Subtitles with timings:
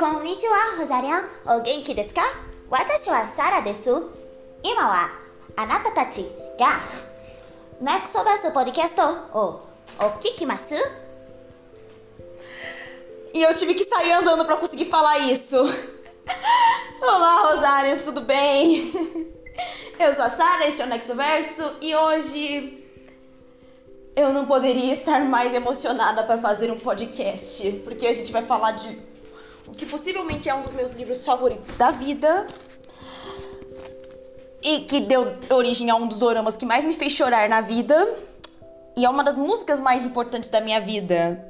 [0.00, 2.24] Konnichiwa, Rosarian, O genki desu ka?
[2.70, 4.10] Watashi wa Sara desu.
[4.62, 5.10] Ima wa
[5.56, 6.24] anata tachi
[6.58, 6.80] ga
[7.82, 8.98] Nexoverso Podcast
[9.34, 9.60] o
[9.98, 10.80] okikimasu?
[13.34, 15.56] E eu tive que sair andando para conseguir falar isso.
[17.02, 18.90] Olá, Rosárias, tudo bem?
[20.00, 22.82] Eu sou a Sara, este é o Nexoverso e hoje
[24.16, 28.72] eu não poderia estar mais emocionada para fazer um podcast, porque a gente vai falar
[28.72, 29.09] de
[29.76, 32.46] que possivelmente é um dos meus livros favoritos da vida
[34.62, 38.14] e que deu origem a um dos doramas que mais me fez chorar na vida
[38.96, 41.46] e é uma das músicas mais importantes da minha vida.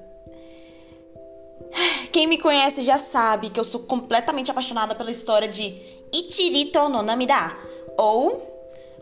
[2.13, 5.81] Quem me conhece já sabe que eu sou completamente apaixonada pela história de
[6.13, 7.57] Ichirito no Namida,
[7.97, 8.47] ou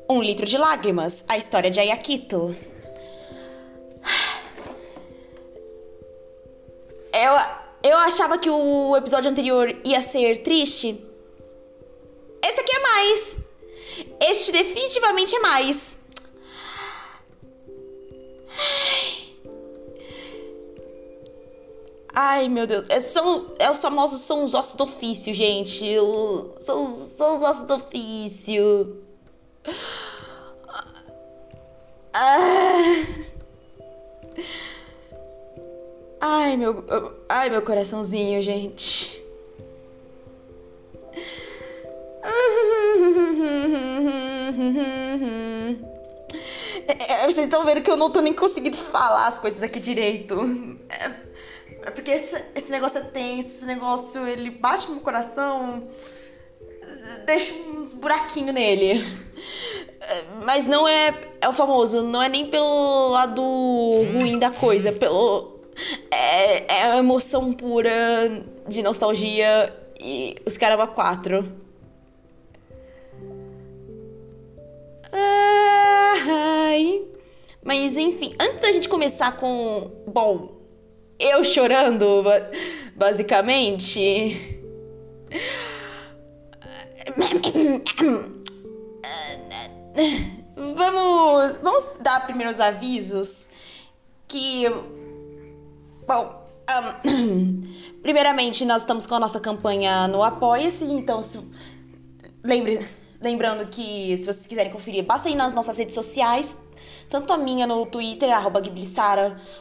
[0.08, 2.54] Um Litro de Lágrimas, a história de Ayakito.
[7.12, 11.04] Eu, eu achava que o episódio anterior ia ser triste.
[12.42, 13.38] Esse aqui é mais.
[14.20, 15.98] Este definitivamente é mais.
[22.14, 22.84] Ai, meu Deus.
[22.88, 25.84] É, são, é os famosos são os ossos do ofício, gente.
[26.62, 29.02] São, são os ossos do ofício.
[32.12, 32.48] Ah.
[36.20, 36.84] Ai, meu,
[37.28, 39.22] ai, meu coraçãozinho, gente.
[46.88, 50.34] É, vocês estão vendo que eu não tô nem conseguindo falar as coisas aqui direito.
[50.88, 55.86] É, é porque esse, esse, negócio é tenso, esse negócio ele bate no meu coração,
[57.26, 59.04] deixa um buraquinho nele.
[60.00, 63.42] É, mas não é, é o famoso, não é nem pelo lado
[64.12, 65.57] ruim da coisa, é pelo
[66.10, 71.44] é, é a emoção pura de nostalgia e os Caramba 4.
[75.12, 77.02] Ai.
[77.62, 79.90] Mas enfim, antes da gente começar com.
[80.06, 80.58] Bom,
[81.18, 82.24] eu chorando,
[82.94, 84.56] basicamente.
[90.56, 93.50] Vamos, vamos dar primeiros avisos
[94.26, 94.64] que
[96.08, 101.38] bom, um, primeiramente nós estamos com a nossa campanha no Apoia-se, então se,
[102.42, 102.80] lembre,
[103.20, 106.56] lembrando que se vocês quiserem conferir, basta ir nas nossas redes sociais,
[107.10, 108.62] tanto a minha no Twitter, arroba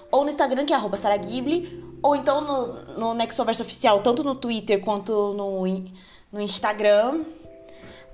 [0.10, 0.96] ou no Instagram, que é arroba
[2.02, 5.66] ou então no, no Nexoverso Oficial, tanto no Twitter quanto no,
[6.32, 7.26] no Instagram.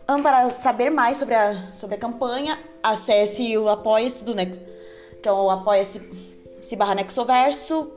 [0.07, 4.59] Para saber mais sobre a, sobre a campanha, acesse o Apoia-se do Nex,
[5.21, 6.32] que é o Apoia-se
[6.75, 7.91] barra Nexoverso,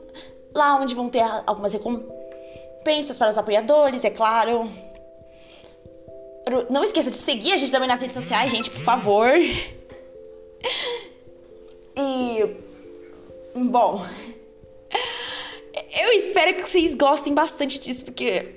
[0.54, 4.68] lá onde vão ter algumas recompensas para os apoiadores, é claro.
[6.70, 9.28] Não esqueça de seguir a gente também nas redes sociais, gente, por favor.
[11.98, 12.56] E.
[13.54, 14.04] Bom.
[15.98, 18.54] Eu espero que vocês gostem bastante disso, porque.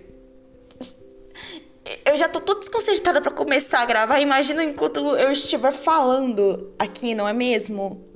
[2.06, 4.20] Eu já tô toda desconcertada para começar a gravar.
[4.20, 8.09] Imagina enquanto eu estiver falando aqui, não é mesmo?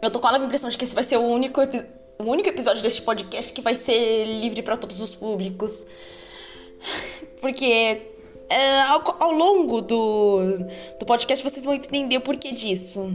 [0.00, 1.60] Eu tô com a impressão de que esse vai ser o único,
[2.18, 5.86] o único episódio deste podcast que vai ser livre para todos os públicos.
[7.40, 8.06] Porque
[8.48, 10.40] é, ao, ao, longo do,
[10.98, 13.12] do podcast vocês vão entender o porquê disso.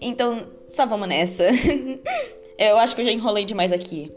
[0.00, 1.44] Então, só vamos nessa.
[2.58, 4.12] Eu acho que eu já enrolei demais aqui.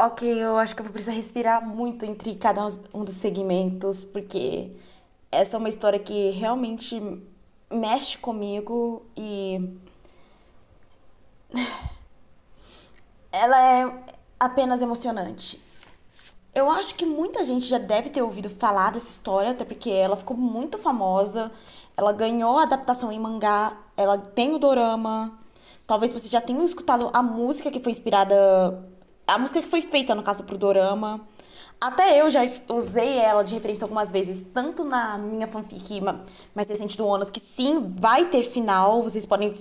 [0.00, 2.64] Ok, eu acho que eu vou precisar respirar muito entre cada
[2.94, 4.70] um dos segmentos, porque
[5.28, 7.00] essa é uma história que realmente
[7.68, 9.76] mexe comigo e.
[13.32, 14.04] Ela é
[14.38, 15.60] apenas emocionante.
[16.54, 20.16] Eu acho que muita gente já deve ter ouvido falar dessa história, até porque ela
[20.16, 21.50] ficou muito famosa.
[21.96, 25.36] Ela ganhou a adaptação em mangá, ela tem o dorama.
[25.88, 28.36] Talvez vocês já tenham escutado a música que foi inspirada
[29.28, 31.20] a música que foi feita, no caso, pro Dorama.
[31.80, 32.40] Até eu já
[32.70, 36.00] usei ela de referência algumas vezes, tanto na minha fanfic
[36.52, 39.02] mais recente do Onas, que sim, vai ter final.
[39.02, 39.54] Vocês podem.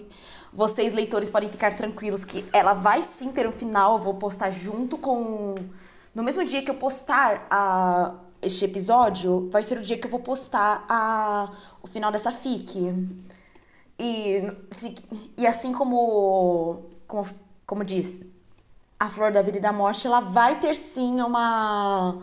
[0.51, 3.97] Vocês, leitores, podem ficar tranquilos que ela vai sim ter um final.
[3.97, 5.55] Eu vou postar junto com.
[6.15, 10.11] No mesmo dia que eu postar a, este episódio, vai ser o dia que eu
[10.11, 11.51] vou postar a,
[11.83, 12.79] o final dessa fic.
[13.99, 14.41] E,
[14.71, 14.95] se,
[15.37, 16.85] e assim como.
[17.05, 17.25] Como,
[17.65, 18.21] como diz,
[18.99, 22.17] a Flor da Vida e da Morte, ela vai ter sim uma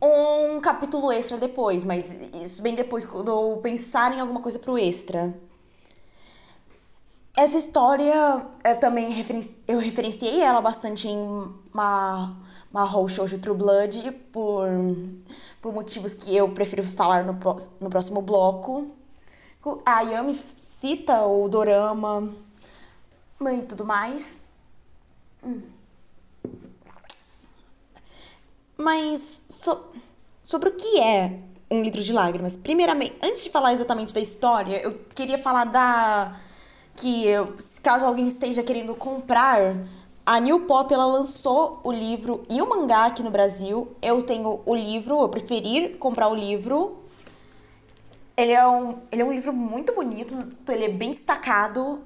[0.00, 4.78] um capítulo extra depois, mas isso bem depois, quando eu pensar em alguma coisa pro
[4.78, 5.34] extra.
[7.36, 9.60] Essa história eu também referenci...
[9.66, 12.36] eu referenciei ela bastante em Ma...
[12.72, 14.68] Mahou Shoujo True Blood por...
[15.60, 17.56] por motivos que eu prefiro falar no, pro...
[17.80, 18.88] no próximo bloco.
[19.86, 22.30] A Yami cita o dorama
[23.40, 24.43] e tudo mais.
[25.44, 25.60] Hum.
[28.76, 29.78] Mas so...
[30.42, 31.38] sobre o que é
[31.70, 32.56] um litro de lágrimas?
[32.56, 36.36] Primeiramente, antes de falar exatamente da história, eu queria falar da
[36.96, 37.26] que
[37.82, 39.76] caso alguém esteja querendo comprar,
[40.24, 43.94] a New Pop ela lançou o livro e o mangá aqui no Brasil.
[44.00, 46.98] Eu tenho o livro, eu preferi comprar o livro.
[48.36, 50.34] Ele é um, ele é um livro muito bonito,
[50.68, 52.00] ele é bem destacado,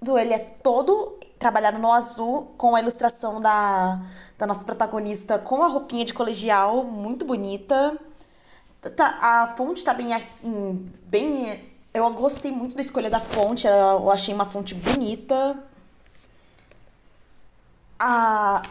[0.00, 4.00] ele é todo trabalhado no azul com a ilustração da,
[4.38, 7.98] da nossa protagonista com a roupinha de colegial, muito bonita.
[8.96, 14.10] Tá, a fonte tá bem assim, bem eu gostei muito da escolha da fonte, eu
[14.10, 15.62] achei uma fonte bonita.
[17.98, 18.62] A,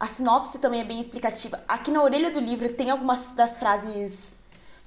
[0.00, 1.62] a sinopse também é bem explicativa.
[1.68, 4.36] Aqui na orelha do livro tem algumas das frases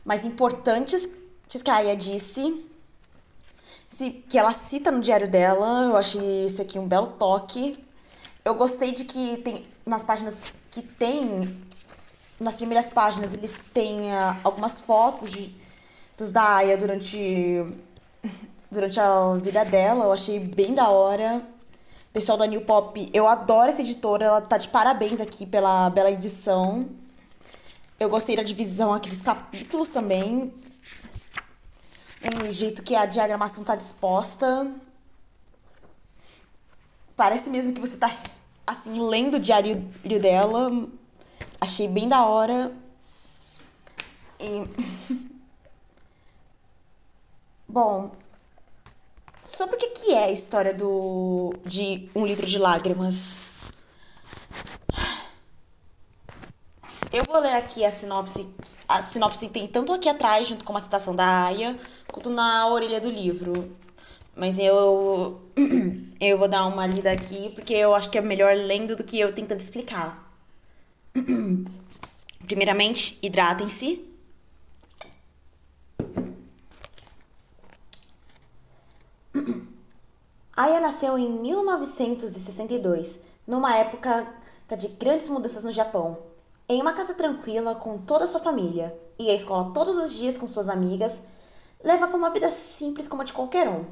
[0.04, 1.08] mais importantes
[1.48, 2.66] que a Aya disse,
[4.28, 5.86] que ela cita no diário dela.
[5.86, 7.78] Eu achei isso aqui um belo toque.
[8.44, 11.62] Eu gostei de que tem nas páginas que tem
[12.40, 15.56] nas primeiras páginas eles têm uh, algumas fotos de
[16.18, 17.66] dos da Aya durante,
[18.70, 20.06] durante a vida dela.
[20.06, 21.42] Eu achei bem da hora.
[22.12, 26.12] Pessoal da New Pop, eu adoro essa editora, ela tá de parabéns aqui pela bela
[26.12, 26.88] edição.
[28.00, 30.54] Eu gostei da divisão aqui dos capítulos também.
[32.24, 34.72] O jeito que a diagramação tá disposta.
[37.16, 38.10] Parece mesmo que você tá
[38.66, 39.76] assim lendo o diário
[40.22, 40.88] dela.
[41.60, 42.72] Achei bem da hora.
[44.40, 45.34] E
[47.68, 48.12] Bom,
[49.44, 53.40] sobre o que, que é a história do de Um Litro de Lágrimas?
[57.12, 58.48] Eu vou ler aqui a sinopse.
[58.88, 61.80] A sinopse tem tanto aqui atrás, junto com uma citação da Aya,
[62.30, 63.76] na orelha do livro.
[64.36, 65.42] Mas eu
[66.20, 69.20] eu vou dar uma lida aqui porque eu acho que é melhor lendo do que
[69.20, 70.32] eu tentando explicar.
[72.46, 74.06] Primeiramente, hidratem-se.
[80.56, 84.28] Aya nasceu em 1962, numa época
[84.78, 86.18] de grandes mudanças no Japão.
[86.68, 90.38] Em uma casa tranquila com toda a sua família, ia à escola todos os dias
[90.38, 91.22] com suas amigas,
[91.84, 93.86] levava uma vida simples como a de qualquer um.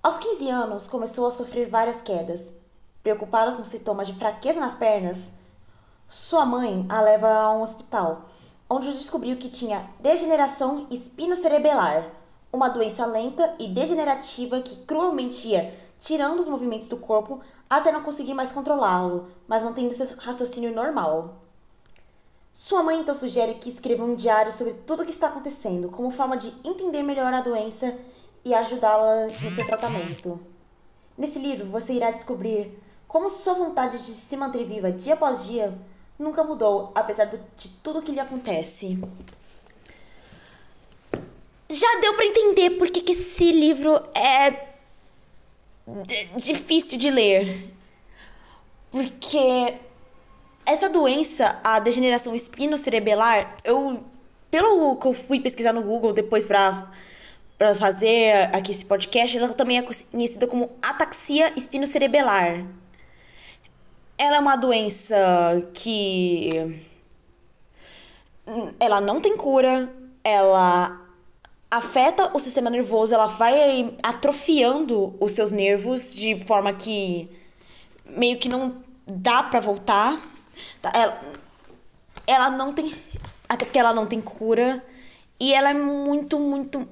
[0.00, 2.56] Aos 15 anos, começou a sofrer várias quedas.
[3.02, 5.34] Preocupada com sintomas de fraqueza nas pernas,
[6.08, 8.30] sua mãe a leva a um hospital,
[8.70, 12.10] onde descobriu que tinha degeneração espinocerebelar,
[12.52, 18.02] uma doença lenta e degenerativa que cruelmente ia tirando os movimentos do corpo até não
[18.02, 21.47] conseguir mais controlá-lo, mas mantendo seu raciocínio normal.
[22.60, 26.10] Sua mãe então sugere que escreva um diário sobre tudo o que está acontecendo, como
[26.10, 27.96] forma de entender melhor a doença
[28.44, 30.40] e ajudá-la no seu tratamento.
[31.16, 32.76] Nesse livro, você irá descobrir
[33.06, 35.72] como sua vontade de se manter viva dia após dia
[36.18, 39.00] nunca mudou, apesar de tudo o que lhe acontece
[41.70, 44.68] já deu para entender por que, esse livro é
[46.36, 47.70] difícil de ler.
[48.90, 49.78] Porque
[50.68, 54.04] essa doença, a degeneração espinocerebelar, eu
[54.50, 56.90] pelo que eu fui pesquisar no Google depois para
[57.56, 62.64] para fazer aqui esse podcast, ela também é conhecida como ataxia espinocerebelar.
[64.16, 65.16] Ela é uma doença
[65.74, 66.80] que
[68.78, 71.04] ela não tem cura, ela
[71.68, 77.28] afeta o sistema nervoso, ela vai atrofiando os seus nervos de forma que
[78.06, 80.16] meio que não dá para voltar.
[80.80, 81.20] Tá, ela,
[82.26, 82.94] ela não tem.
[83.48, 84.84] Até porque ela não tem cura.
[85.40, 86.88] E ela é muito, muito,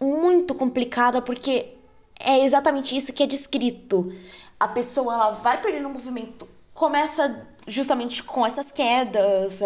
[0.00, 1.74] muito complicada porque
[2.18, 4.12] é exatamente isso que é descrito.
[4.58, 9.60] A pessoa ela vai perdendo o movimento, começa justamente com essas quedas,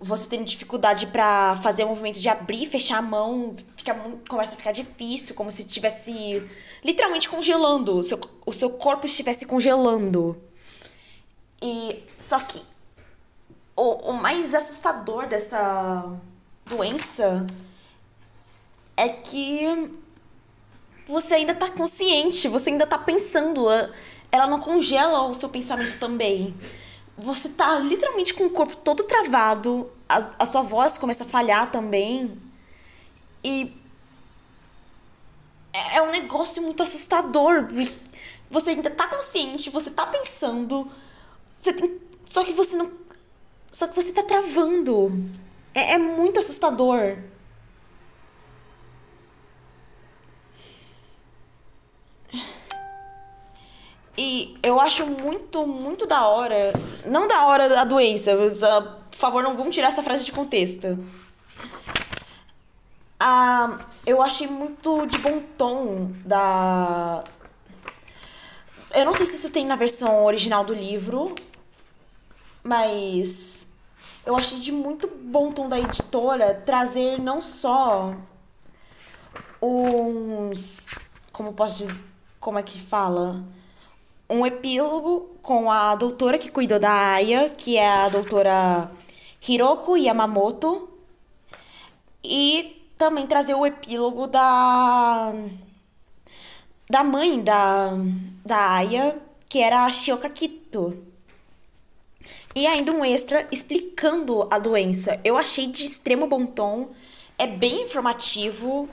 [0.00, 3.94] você tem dificuldade para fazer o movimento de abrir fechar a mão, fica,
[4.28, 6.42] começa a ficar difícil, como se estivesse
[6.82, 10.40] literalmente congelando, o seu, o seu corpo estivesse congelando.
[11.62, 12.62] E só que
[13.76, 16.18] o, o mais assustador dessa
[16.66, 17.46] doença
[18.96, 19.90] é que
[21.06, 23.66] você ainda tá consciente, você ainda tá pensando,
[24.30, 26.54] ela não congela o seu pensamento também
[27.18, 31.70] você tá literalmente com o corpo todo travado, a, a sua voz começa a falhar
[31.72, 32.40] também.
[33.42, 33.74] E
[35.72, 37.66] é, é um negócio muito assustador.
[38.50, 40.90] Você ainda tá consciente, você tá pensando,
[41.58, 42.90] você tem, só que você não.
[43.70, 45.12] Só que você tá travando.
[45.74, 47.18] É, é muito assustador.
[54.16, 56.72] E eu acho muito, muito da hora.
[57.06, 60.32] Não da hora da doença, mas, uh, por favor, não vamos tirar essa frase de
[60.32, 60.98] contexto.
[63.20, 67.24] Ah, eu achei muito de bom tom da.
[68.94, 71.34] Eu não sei se isso tem na versão original do livro,
[72.62, 73.68] mas
[74.24, 78.14] eu achei de muito bom tom da editora trazer não só
[79.62, 80.86] uns.
[81.32, 82.04] Como posso dizer.
[82.40, 83.44] Como é que fala?
[84.30, 88.90] um epílogo com a doutora que cuidou da Aya, que é a doutora
[89.46, 90.88] Hiroko Yamamoto,
[92.22, 95.32] e também trazer o epílogo da
[96.88, 97.90] da mãe da
[98.44, 101.04] da Aya, que era a Shioka Kito.
[102.54, 105.20] E ainda um extra explicando a doença.
[105.22, 106.90] Eu achei de extremo bom tom,
[107.36, 108.88] é bem informativo.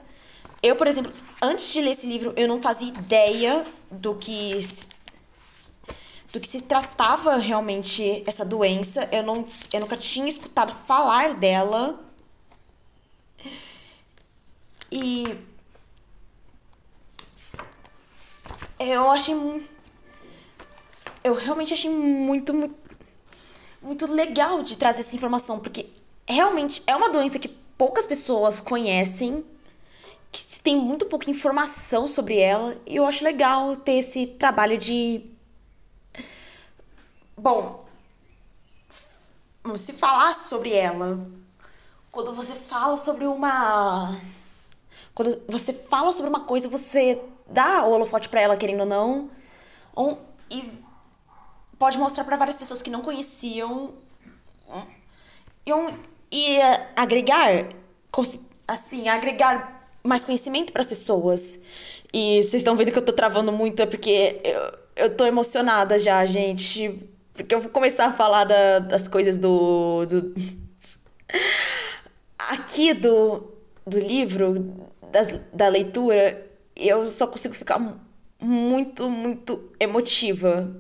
[0.62, 1.12] Eu, por exemplo,
[1.42, 4.60] antes de ler esse livro, eu não fazia ideia do que
[6.32, 9.08] do que se tratava realmente essa doença.
[9.10, 11.98] Eu, não, eu nunca tinha escutado falar dela.
[14.92, 15.38] E
[18.80, 19.36] eu achei
[21.24, 22.76] eu realmente achei muito, muito
[23.82, 25.88] muito legal de trazer essa informação, porque
[26.28, 29.46] realmente é uma doença que poucas pessoas conhecem,
[30.32, 35.24] que tem muito pouca informação sobre ela, e eu acho legal ter esse trabalho de
[37.38, 37.86] Bom,
[39.78, 41.30] se falar sobre ela,
[42.10, 44.18] quando você fala sobre uma.
[45.14, 49.30] Quando você fala sobre uma coisa, você dá o holofote para ela, querendo ou não,
[49.96, 50.18] um,
[50.50, 50.72] e
[51.78, 53.94] pode mostrar para várias pessoas que não conheciam
[55.66, 55.88] e, um,
[56.32, 57.68] e uh, agregar,
[58.68, 61.60] assim, agregar mais conhecimento para as pessoas.
[62.14, 66.00] E vocês estão vendo que eu tô travando muito, é porque eu, eu tô emocionada
[66.00, 70.34] já, gente porque eu vou começar a falar da, das coisas do, do.
[72.52, 73.52] Aqui do,
[73.86, 76.45] do livro, das, da leitura,
[76.76, 77.80] eu só consigo ficar
[78.40, 80.76] muito, muito emotiva.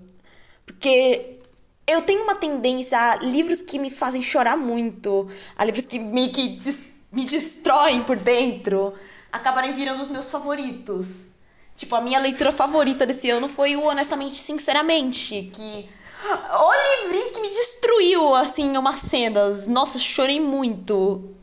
[0.65, 1.39] Porque
[1.87, 6.29] eu tenho uma tendência a livros que me fazem chorar muito, a livros que me,
[6.29, 8.93] que des, me destroem por dentro,
[9.31, 11.31] acabarem virando os meus favoritos.
[11.75, 15.89] Tipo, a minha leitura favorita desse ano foi o Honestamente Sinceramente, que
[16.25, 19.67] o livrinho que me destruiu, assim, umas cenas.
[19.67, 21.35] Nossa, chorei muito.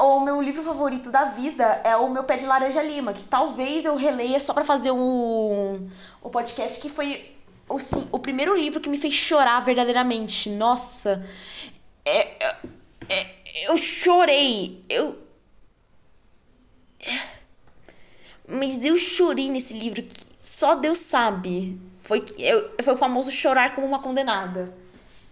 [0.00, 3.84] O meu livro favorito da vida é o meu Pé de Laranja Lima, que talvez
[3.84, 5.90] eu releia só para fazer um,
[6.22, 7.34] um podcast, que foi
[7.68, 10.50] assim, o primeiro livro que me fez chorar verdadeiramente.
[10.50, 11.26] Nossa,
[12.04, 12.56] é, é,
[13.08, 13.34] é,
[13.68, 14.84] eu chorei.
[14.88, 15.18] Eu.
[18.46, 21.78] Mas eu chorei nesse livro que só Deus sabe.
[22.00, 24.72] Foi, eu, foi o famoso chorar como uma condenada.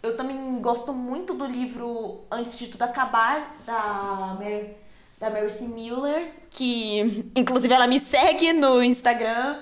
[0.06, 4.70] Eu também gosto muito do livro Antes de Tudo Acabar, da Mary,
[5.18, 5.64] da Mary C.
[5.64, 9.60] Mueller, que inclusive ela me segue no Instagram.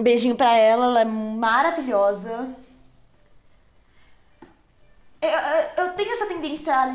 [0.00, 2.48] Beijinho pra ela, ela é maravilhosa.
[5.20, 6.94] Eu, eu tenho essa tendência a,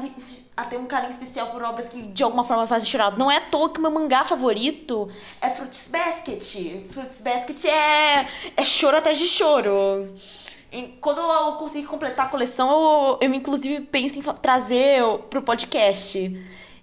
[0.57, 3.15] a, ter um carinho especial por obras que de alguma forma fazem chorar.
[3.17, 5.09] Não é à toa que meu mangá favorito
[5.41, 6.87] é Fruits Basket.
[6.91, 10.11] Fruits Basket é, é choro atrás de choro.
[10.71, 16.17] E quando eu conseguir completar a coleção, eu, eu inclusive penso em trazer pro podcast.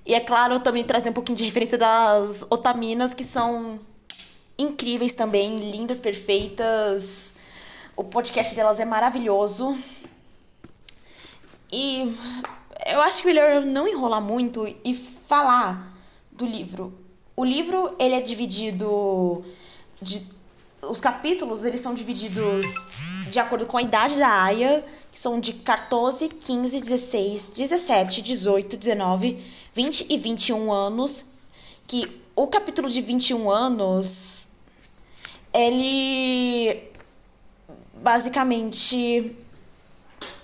[0.05, 3.78] E é claro, também trazer um pouquinho de referência das otaminas, que são
[4.59, 7.37] incríveis também, lindas, perfeitas.
[7.97, 9.76] O podcast delas é maravilhoso.
[11.73, 12.14] E
[12.87, 14.95] eu acho que melhor não enrolar muito e
[15.26, 15.97] falar
[16.31, 16.93] do livro.
[17.37, 19.45] O livro, ele é dividido
[20.00, 20.26] de
[20.83, 22.64] os capítulos, eles são divididos
[23.30, 28.76] de acordo com a idade da Aya, que são de 14, 15, 16, 17, 18,
[28.76, 31.26] 19, 20 e 21 anos,
[31.87, 34.49] que o capítulo de 21 anos
[35.52, 36.90] ele
[37.95, 39.35] basicamente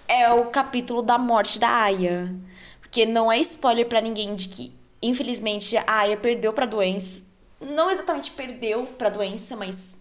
[0.09, 2.35] é o capítulo da morte da Aya.
[2.81, 7.25] Porque não é spoiler para ninguém de que, infelizmente, a Aya perdeu pra doença.
[7.61, 9.99] Não exatamente perdeu pra doença, mas.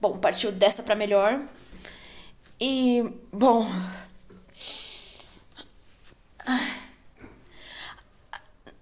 [0.00, 1.40] Bom, partiu dessa pra melhor.
[2.60, 3.66] E, bom.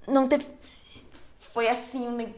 [0.06, 0.47] Não teve.
[1.52, 2.35] Foi assim.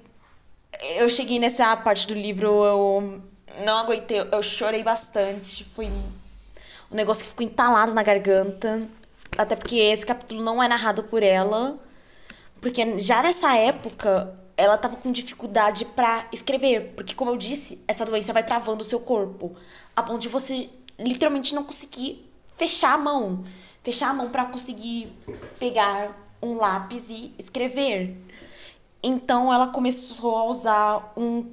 [0.97, 3.23] Eu cheguei nessa parte do livro, eu
[3.65, 5.65] não aguentei, eu chorei bastante.
[5.65, 8.89] Foi um negócio que ficou entalado na garganta.
[9.37, 11.79] Até porque esse capítulo não é narrado por ela.
[12.61, 16.95] Porque já nessa época, ela tava com dificuldade para escrever.
[16.97, 19.55] Porque, como eu disse, essa doença vai travando o seu corpo.
[19.95, 23.45] A ponto de você literalmente não conseguir fechar a mão.
[23.83, 25.13] Fechar a mão para conseguir
[25.59, 28.17] pegar um lápis e escrever.
[29.03, 31.47] Então ela começou a usar um,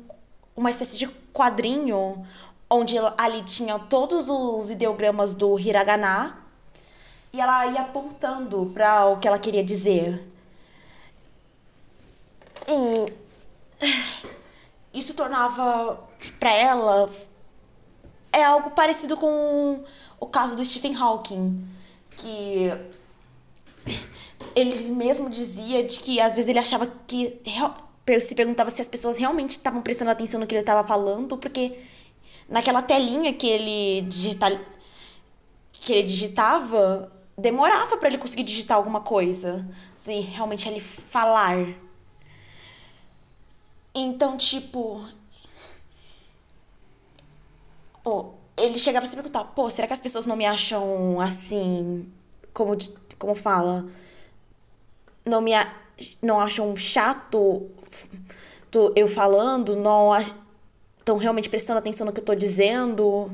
[0.55, 2.25] uma espécie de quadrinho
[2.69, 6.37] onde ali tinha todos os ideogramas do hiragana
[7.31, 10.25] e ela ia apontando para o que ela queria dizer.
[12.67, 13.13] E
[14.93, 15.99] isso tornava
[16.39, 17.09] para ela
[18.35, 19.83] é algo parecido com
[20.19, 21.65] o caso do Stephen Hawking,
[22.17, 22.69] que
[24.53, 27.41] ele mesmo dizia de que às vezes ele achava que
[28.19, 31.79] se perguntava se as pessoas realmente estavam prestando atenção no que ele estava falando, porque
[32.49, 34.51] naquela telinha que ele digital
[35.71, 39.65] que ele digitava, demorava para ele conseguir digitar alguma coisa,
[39.95, 41.67] assim, realmente ele falar.
[43.93, 45.05] Então, tipo,
[48.05, 52.07] oh, ele chegava a se perguntar, pô, será que as pessoas não me acham assim,
[52.53, 52.77] como
[53.19, 53.85] como fala,
[55.25, 55.51] não me
[56.21, 57.69] não acham chato
[58.95, 60.11] eu falando, não
[60.99, 63.31] estão realmente prestando atenção no que eu tô dizendo.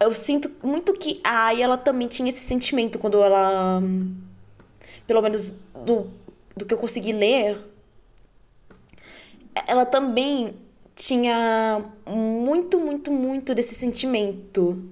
[0.00, 3.80] Eu sinto muito que a Ai, ela também tinha esse sentimento quando ela.
[5.06, 5.54] Pelo menos
[5.84, 6.10] do,
[6.56, 7.64] do que eu consegui ler.
[9.66, 10.54] Ela também
[10.96, 14.82] tinha muito, muito, muito desse sentimento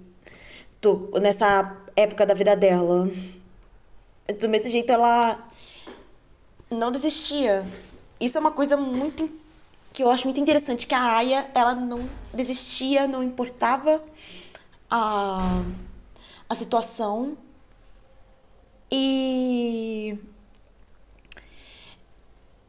[1.19, 3.09] nessa época da vida dela.
[4.39, 5.49] Do mesmo jeito, ela
[6.71, 7.65] não desistia.
[8.21, 9.31] Isso é uma coisa muito
[9.95, 14.03] que eu acho muito interessante que a Aya ela não desistia, não importava
[14.91, 15.63] a,
[16.49, 17.39] a situação
[18.91, 20.19] e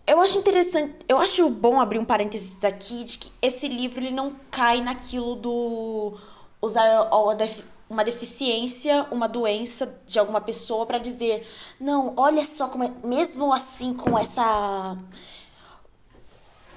[0.07, 4.11] eu acho interessante, eu acho bom abrir um parênteses aqui de que esse livro ele
[4.11, 6.17] não cai naquilo do
[6.61, 7.09] usar
[7.89, 11.47] uma deficiência, uma doença de alguma pessoa para dizer,
[11.79, 14.97] não, olha só como é, mesmo assim com essa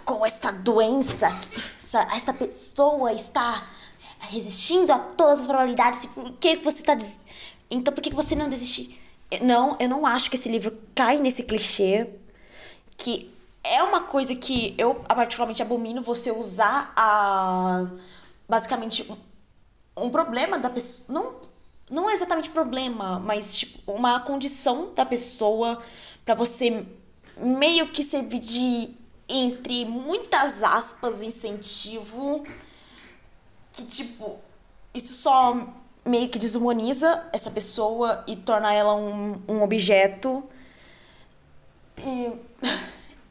[0.04, 3.66] com esta doença, essa, essa pessoa está
[4.20, 6.96] resistindo a todas as probabilidades, por que você está
[7.70, 8.98] então por que você não desiste?
[9.42, 12.08] Não, eu não acho que esse livro cai nesse clichê
[12.98, 13.32] que
[13.62, 17.86] é uma coisa que eu particularmente abomino você usar a
[18.48, 19.08] basicamente
[19.96, 21.06] um problema da pessoa.
[21.08, 21.36] Não,
[21.90, 25.78] não é exatamente problema, mas tipo, uma condição da pessoa
[26.24, 26.86] para você
[27.36, 28.94] meio que servir de,
[29.28, 32.44] entre muitas aspas, incentivo.
[33.72, 34.38] Que tipo,
[34.92, 35.68] isso só
[36.04, 40.42] meio que desumaniza essa pessoa e torna ela um, um objeto.
[41.98, 42.47] E.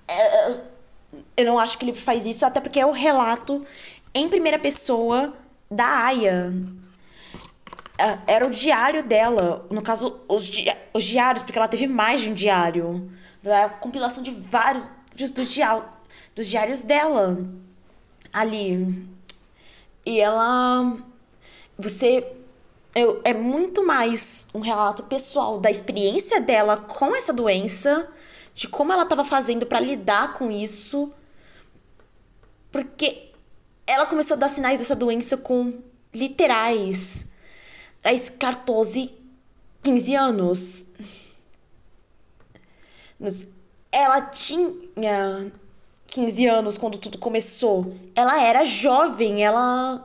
[0.10, 0.62] É,
[1.36, 3.66] eu não acho que ele faz isso, até porque é o relato
[4.14, 5.34] em primeira pessoa
[5.70, 6.52] da Aya.
[7.98, 9.66] É, era o diário dela.
[9.70, 13.12] No caso, os, di os diários, porque ela teve mais de um diário.
[13.46, 15.32] A compilação de vários dos,
[16.36, 17.38] dos diários dela
[18.32, 19.08] ali.
[20.06, 20.98] E ela.
[21.78, 22.26] Você.
[22.96, 28.10] É, é muito mais um relato pessoal da experiência dela com essa doença,
[28.58, 31.14] de como ela estava fazendo para lidar com isso.
[32.72, 33.30] Porque
[33.86, 35.80] ela começou a dar sinais dessa doença com
[36.12, 37.32] literais.
[38.04, 39.14] Aos 14,
[39.84, 40.94] 15 anos.
[43.92, 45.54] Ela tinha
[46.08, 47.96] 15 anos quando tudo começou.
[48.16, 50.04] Ela era jovem, ela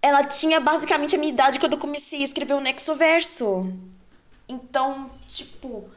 [0.00, 3.70] ela tinha basicamente a minha idade quando eu comecei a escrever o Nexoverso.
[4.48, 5.90] Então, tipo,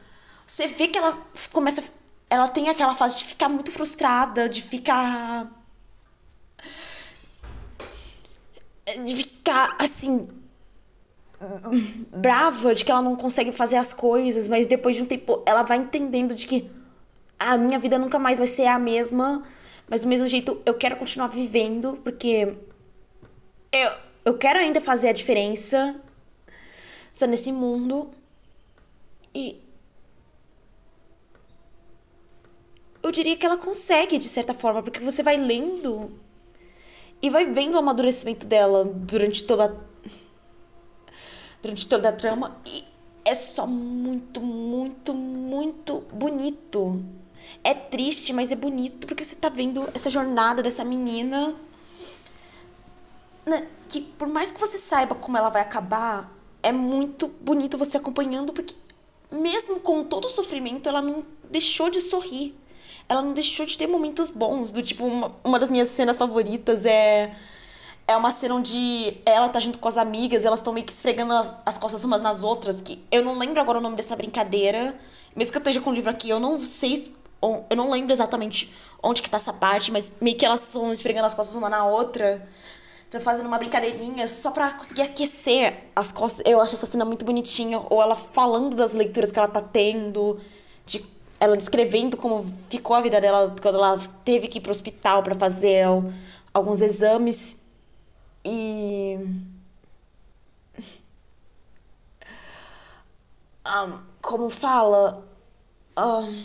[0.50, 1.16] você vê que ela
[1.52, 1.82] começa
[2.28, 5.50] ela tem aquela fase de ficar muito frustrada, de ficar
[9.04, 10.28] de ficar assim
[12.10, 15.62] brava de que ela não consegue fazer as coisas, mas depois de um tempo ela
[15.62, 16.70] vai entendendo de que
[17.38, 19.44] a minha vida nunca mais vai ser a mesma,
[19.88, 22.56] mas do mesmo jeito eu quero continuar vivendo porque
[23.72, 23.90] eu,
[24.24, 25.94] eu quero ainda fazer a diferença
[27.12, 28.10] só nesse mundo.
[29.32, 29.69] E
[33.02, 36.12] eu diria que ela consegue de certa forma, porque você vai lendo
[37.22, 39.76] e vai vendo o amadurecimento dela durante toda
[41.62, 42.56] durante toda a trama.
[42.66, 42.84] E
[43.24, 47.02] é só muito, muito, muito bonito.
[47.62, 51.54] É triste, mas é bonito porque você tá vendo essa jornada dessa menina.
[53.44, 56.30] Né, que por mais que você saiba como ela vai acabar,
[56.62, 58.74] é muito bonito você acompanhando, porque
[59.30, 62.54] mesmo com todo o sofrimento, ela não deixou de sorrir.
[63.10, 64.72] Ela não deixou de ter momentos bons.
[64.72, 67.34] Do tipo, uma, uma das minhas cenas favoritas é
[68.10, 71.32] é uma cena onde ela tá junto com as amigas, elas estão meio que esfregando
[71.32, 74.98] as, as, costas umas nas outras, que eu não lembro agora o nome dessa brincadeira.
[75.34, 78.74] Mesmo que eu esteja com o livro aqui, eu não sei, eu não lembro exatamente
[79.00, 81.84] onde que tá essa parte, mas meio que elas estão esfregando as costas uma na
[81.86, 82.44] outra,
[83.20, 86.44] fazendo uma brincadeirinha só pra conseguir aquecer as costas.
[86.44, 90.40] Eu acho essa cena muito bonitinha, ou ela falando das leituras que ela tá tendo,
[90.84, 90.98] de
[91.40, 95.34] ela descrevendo como ficou a vida dela quando ela teve que ir pro hospital para
[95.34, 95.84] fazer
[96.52, 97.64] alguns exames
[98.44, 99.16] e.
[103.62, 105.24] Um, como fala.
[105.96, 106.44] Um,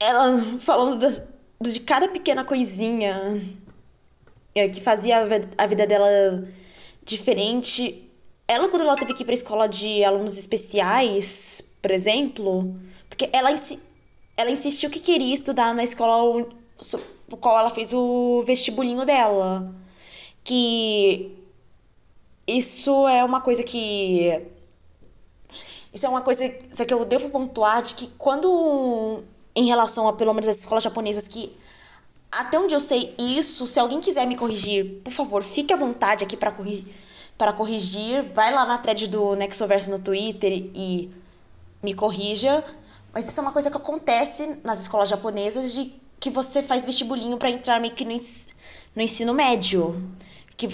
[0.00, 1.22] ela falando da,
[1.60, 3.40] de cada pequena coisinha
[4.54, 5.18] é, que fazia
[5.56, 6.48] a vida dela
[7.04, 8.07] diferente.
[8.48, 12.74] Ela, quando ela teve que ir pra escola de alunos especiais, por exemplo,
[13.08, 13.50] porque ela,
[14.36, 16.48] ela insistiu que queria estudar na escola
[17.28, 19.74] no qual ela fez o vestibulinho dela.
[20.42, 21.36] Que
[22.46, 24.46] isso é uma coisa que.
[25.92, 29.22] Isso é uma coisa que eu devo pontuar de que quando.
[29.54, 31.54] Em relação a pelo menos as escolas japonesas que.
[32.30, 36.24] Até onde eu sei isso, se alguém quiser me corrigir, por favor, fique à vontade
[36.24, 36.84] aqui para corrigir,
[37.38, 38.30] para corrigir.
[38.34, 41.10] Vai lá na thread do Nexoverso no Twitter e
[41.82, 42.64] me corrija.
[43.14, 47.38] Mas isso é uma coisa que acontece nas escolas japonesas de que você faz vestibulinho
[47.38, 48.16] para entrar meio que no,
[48.96, 50.10] no ensino médio.
[50.56, 50.68] Que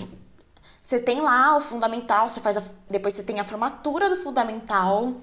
[0.82, 5.14] você tem lá o fundamental, você faz a, depois você tem a formatura do fundamental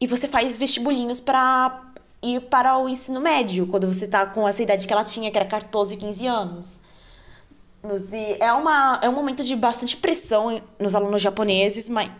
[0.00, 1.82] e você faz vestibulinhos para
[2.22, 5.36] ir para o ensino médio, quando você tá com essa idade que ela tinha, que
[5.36, 6.80] era 14, 15 anos.
[8.12, 12.10] E é, uma, é um momento de bastante pressão nos alunos japoneses, mas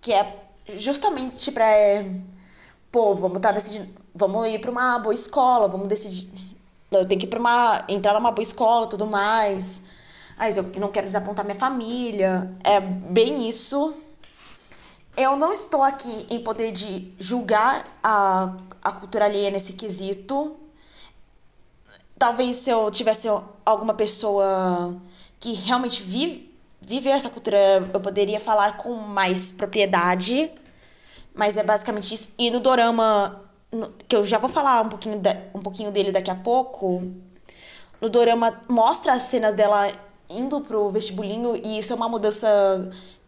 [0.00, 0.40] que é
[0.76, 2.10] justamente para é,
[2.90, 6.48] pô, vamos tá decidindo, vamos ir para uma boa escola, vamos decidir
[6.90, 9.82] eu tenho que ir para uma entrar numa boa escola, tudo mais.
[10.36, 12.50] Mas eu não quero desapontar minha família.
[12.64, 13.94] É bem isso.
[15.16, 20.56] Eu não estou aqui em poder de julgar a, a cultura alheia nesse quesito.
[22.18, 23.28] Talvez se eu tivesse
[23.64, 24.96] alguma pessoa
[25.38, 30.50] que realmente vive, vive essa cultura, eu poderia falar com mais propriedade.
[31.34, 32.34] Mas é basicamente isso.
[32.38, 33.48] E no dorama
[34.08, 37.02] que eu já vou falar um pouquinho, de, um pouquinho dele daqui a pouco,
[38.00, 39.92] no dorama mostra as cenas dela
[40.28, 42.48] indo pro vestibulinho e isso é uma mudança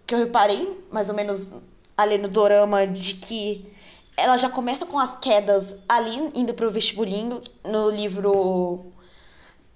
[0.07, 1.51] que eu reparei mais ou menos
[1.97, 3.71] ali no dorama de que
[4.17, 8.87] ela já começa com as quedas ali indo pro vestibulinho no livro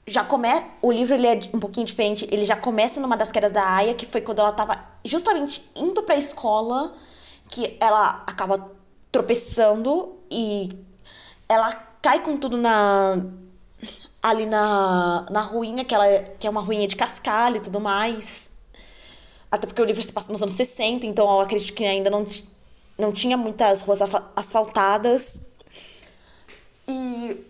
[0.07, 3.53] já começa o livro ele é um pouquinho diferente ele já começa numa das quedas
[3.53, 6.95] da Aya que foi quando ela tava justamente indo para a escola
[7.49, 8.71] que ela acaba
[9.11, 10.69] tropeçando e
[11.49, 13.17] ela cai com tudo na
[14.25, 18.51] ali na, na ruína, que, ela, que é uma ruína de cascalho e tudo mais.
[19.51, 22.25] Até porque o livro se passa nos anos 60, então eu acredito que ainda não,
[22.99, 23.99] não tinha muitas ruas
[24.37, 25.53] asfaltadas.
[26.87, 27.45] E,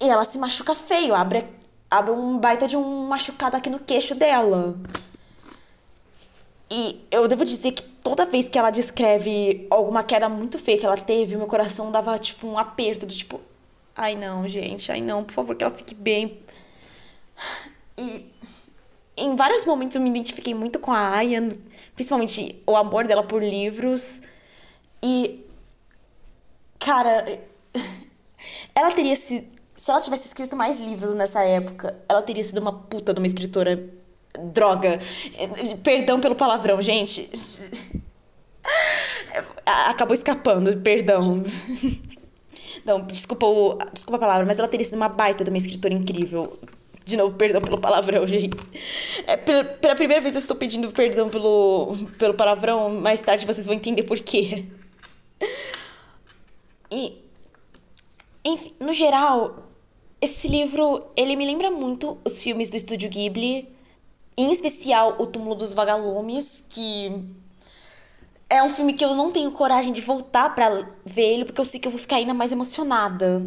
[0.00, 1.46] e ela se machuca feio, abre,
[1.90, 4.76] abre um baita de um machucado aqui no queixo dela.
[6.70, 10.84] E eu devo dizer que toda vez que ela descreve alguma queda muito feia que
[10.84, 13.40] ela teve, meu coração dava tipo um aperto do tipo,
[13.96, 16.38] ai não, gente, ai não, por favor, que ela fique bem.
[17.96, 18.30] E
[19.24, 21.48] em vários momentos eu me identifiquei muito com a Aya,
[21.94, 24.22] principalmente o amor dela por livros.
[25.02, 25.44] E
[26.78, 27.40] cara,
[28.74, 32.72] ela teria se se ela tivesse escrito mais livros nessa época, ela teria sido uma
[32.72, 33.88] puta de uma escritora
[34.52, 35.00] Droga.
[35.82, 37.30] Perdão pelo palavrão, gente.
[39.88, 41.44] Acabou escapando, perdão.
[42.84, 45.92] Não, desculpa, o, desculpa a palavra, mas ela teria sido uma baita de uma escritora
[45.94, 46.58] incrível.
[47.08, 48.54] De novo, perdão pelo palavrão, gente.
[49.26, 53.74] É, pela, primeira vez eu estou pedindo perdão pelo, pelo palavrão, mais tarde vocês vão
[53.74, 54.66] entender por quê.
[56.90, 57.16] E,
[58.44, 59.70] enfim, no geral,
[60.20, 63.66] esse livro, ele me lembra muito os filmes do Estúdio Ghibli,
[64.36, 67.24] em especial O Túmulo dos Vagalumes, que
[68.50, 71.64] é um filme que eu não tenho coragem de voltar para ver ele, porque eu
[71.64, 73.42] sei que eu vou ficar ainda mais emocionada.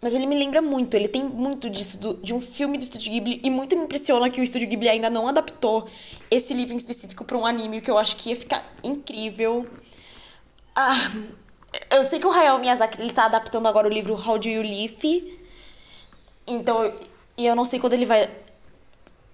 [0.00, 3.10] Mas ele me lembra muito, ele tem muito disso, do, de um filme do Estúdio
[3.10, 5.88] Ghibli, e muito me impressiona que o Estúdio Ghibli ainda não adaptou
[6.30, 9.66] esse livro em específico para um anime, que eu acho que ia ficar incrível.
[10.74, 11.10] Ah,
[11.90, 14.62] eu sei que o Hayao Miyazaki ele tá adaptando agora o livro How Do You
[14.62, 15.38] Live,
[16.46, 16.92] então,
[17.36, 18.30] e eu não sei quando ele vai.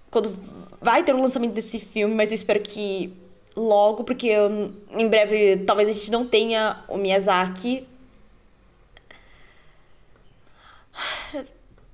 [0.09, 0.35] Quando
[0.81, 3.13] vai ter o lançamento desse filme, mas eu espero que
[3.55, 7.87] logo, porque eu, em breve talvez a gente não tenha o Miyazaki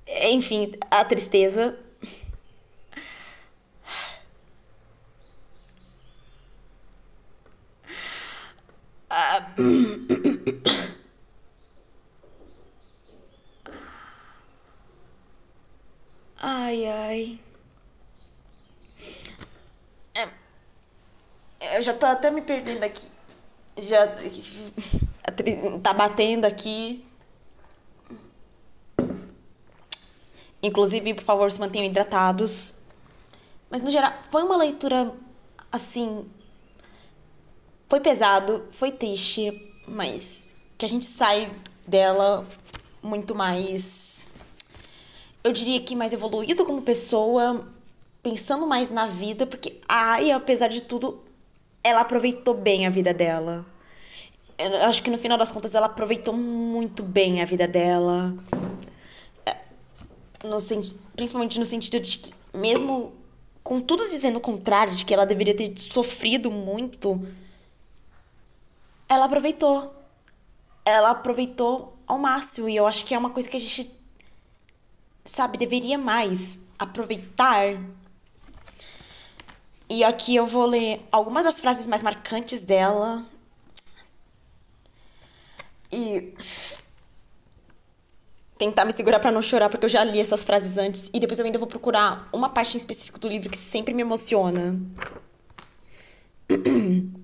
[0.06, 1.76] Enfim, a tristeza.
[16.40, 17.38] Ai, ai.
[21.74, 23.08] Eu já tô até me perdendo aqui.
[23.82, 24.06] Já
[25.82, 27.04] tá batendo aqui.
[30.62, 32.80] Inclusive, por favor, se mantenham hidratados.
[33.68, 35.12] Mas no geral, foi uma leitura
[35.72, 36.24] assim.
[37.88, 40.46] Foi pesado, foi triste, mas
[40.78, 41.50] que a gente sai
[41.86, 42.46] dela
[43.02, 44.28] muito mais.
[45.42, 47.66] Eu diria que mais evoluído como pessoa,
[48.22, 51.20] pensando mais na vida, porque a Aya, apesar de tudo,
[51.82, 53.66] ela aproveitou bem a vida dela.
[54.56, 58.32] Eu acho que no final das contas ela aproveitou muito bem a vida dela
[60.44, 60.58] no,
[61.14, 63.12] principalmente no sentido de que, mesmo
[63.62, 67.20] com tudo dizendo o contrário, de que ela deveria ter sofrido muito,
[69.08, 69.94] ela aproveitou.
[70.84, 72.68] Ela aproveitou ao máximo.
[72.68, 73.90] E eu acho que é uma coisa que a gente,
[75.24, 77.78] sabe, deveria mais aproveitar.
[79.88, 83.24] E aqui eu vou ler algumas das frases mais marcantes dela.
[85.92, 86.34] E
[88.62, 91.36] tentar me segurar para não chorar, porque eu já li essas frases antes e depois
[91.36, 94.78] eu ainda vou procurar uma parte em específico do livro que sempre me emociona.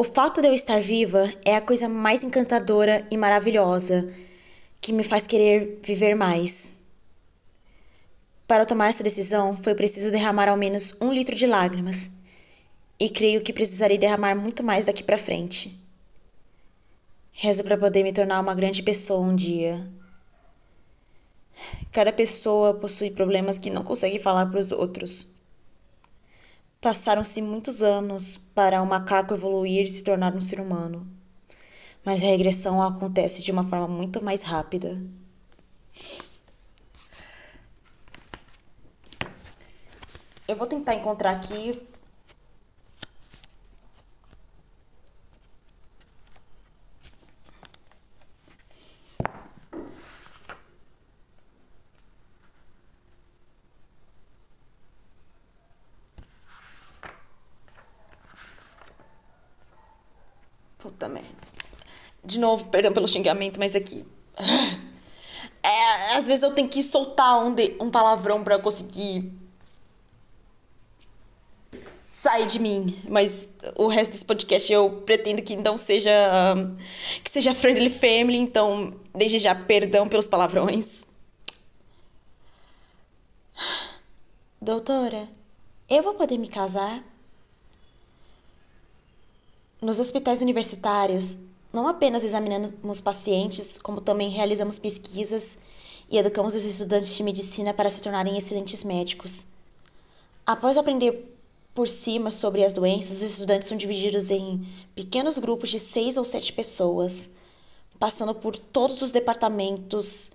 [0.00, 4.14] O fato de eu estar viva é a coisa mais encantadora e maravilhosa
[4.80, 6.78] que me faz querer viver mais.
[8.46, 12.10] Para tomar essa decisão, foi preciso derramar ao menos um litro de lágrimas,
[13.00, 15.76] e creio que precisarei derramar muito mais daqui para frente.
[17.40, 19.88] Rezo para poder me tornar uma grande pessoa um dia.
[21.92, 25.28] Cada pessoa possui problemas que não consegue falar para os outros.
[26.80, 31.06] Passaram-se muitos anos para o macaco evoluir e se tornar um ser humano.
[32.04, 35.00] Mas a regressão acontece de uma forma muito mais rápida.
[40.48, 41.80] Eu vou tentar encontrar aqui
[60.78, 61.28] Puta merda.
[62.24, 64.04] De novo, perdão pelo xingamento, mas aqui.
[65.62, 69.30] É, às vezes eu tenho que soltar um, de, um palavrão para conseguir
[72.10, 72.96] sair de mim.
[73.08, 76.10] Mas o resto desse podcast eu pretendo que não seja.
[77.22, 81.06] Que seja friendly family, então desde já perdão pelos palavrões.
[84.60, 85.28] Doutora,
[85.88, 87.02] eu vou poder me casar?
[89.80, 91.38] Nos hospitais universitários,
[91.72, 95.56] não apenas examinamos pacientes, como também realizamos pesquisas
[96.10, 99.46] e educamos os estudantes de medicina para se tornarem excelentes médicos.
[100.44, 101.32] Após aprender
[101.72, 106.24] por cima sobre as doenças, os estudantes são divididos em pequenos grupos de seis ou
[106.24, 107.28] sete pessoas,
[108.00, 110.32] passando por todos os departamentos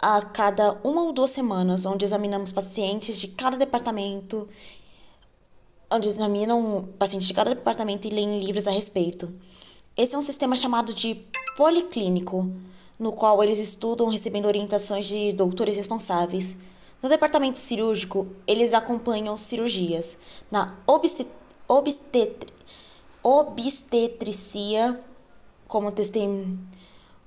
[0.00, 4.48] a cada uma ou duas semanas, onde examinamos pacientes de cada departamento
[5.90, 9.32] onde examinam pacientes de cada departamento e leem livros a respeito.
[9.96, 11.22] Esse é um sistema chamado de
[11.56, 12.50] policlínico,
[12.98, 16.56] no qual eles estudam recebendo orientações de doutores responsáveis.
[17.02, 20.16] No departamento cirúrgico, eles acompanham cirurgias.
[20.50, 21.28] Na obstet
[21.68, 22.56] obstetri
[23.22, 25.00] obstetricia,
[25.66, 26.58] como, testem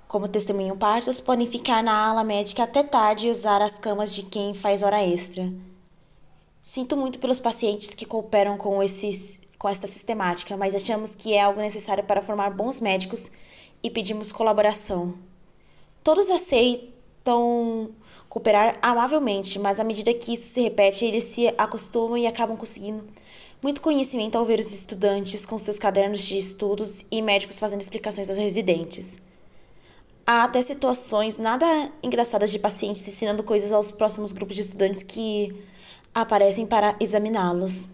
[0.08, 4.24] como testemunham partos, podem ficar na ala médica até tarde e usar as camas de
[4.24, 5.52] quem faz hora extra.
[6.70, 11.42] Sinto muito pelos pacientes que cooperam com, esses, com esta sistemática, mas achamos que é
[11.42, 13.32] algo necessário para formar bons médicos
[13.82, 15.16] e pedimos colaboração.
[16.04, 17.90] Todos aceitam
[18.30, 23.04] cooperar amavelmente, mas à medida que isso se repete, eles se acostumam e acabam conseguindo
[23.64, 28.30] muito conhecimento ao ver os estudantes com seus cadernos de estudos e médicos fazendo explicações
[28.30, 29.18] aos residentes.
[30.24, 35.68] Há até situações nada engraçadas de pacientes ensinando coisas aos próximos grupos de estudantes que
[36.14, 37.88] aparecem para examiná-los.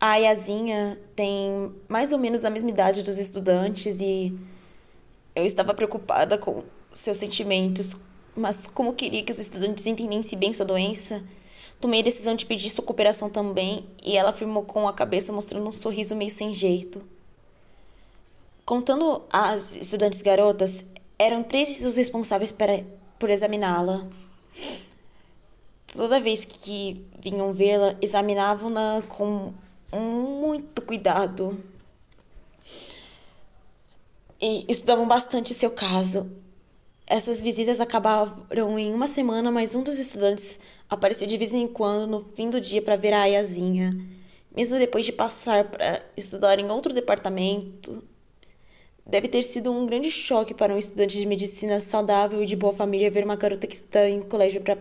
[0.00, 4.36] A Ayazinha tem mais ou menos a mesma idade dos estudantes e
[5.34, 7.96] eu estava preocupada com seus sentimentos,
[8.34, 11.22] mas como queria que os estudantes entendessem bem sua doença,
[11.80, 15.68] tomei a decisão de pedir sua cooperação também e ela afirmou com a cabeça mostrando
[15.68, 17.02] um sorriso meio sem jeito.
[18.64, 20.84] Contando as estudantes garotas,
[21.18, 22.84] eram três os responsáveis para,
[23.18, 24.06] por examiná-la.
[25.92, 29.52] Toda vez que vinham vê-la, examinavam-na com
[29.92, 31.62] muito cuidado.
[34.40, 36.32] E estudavam bastante seu caso.
[37.06, 42.10] Essas visitas acabaram em uma semana, mas um dos estudantes aparecia de vez em quando
[42.10, 43.90] no fim do dia para ver a Ayazinha.
[44.54, 48.02] Mesmo depois de passar para estudar em outro departamento,
[49.06, 52.72] deve ter sido um grande choque para um estudante de medicina saudável e de boa
[52.72, 54.78] família ver uma garota que está em colégio para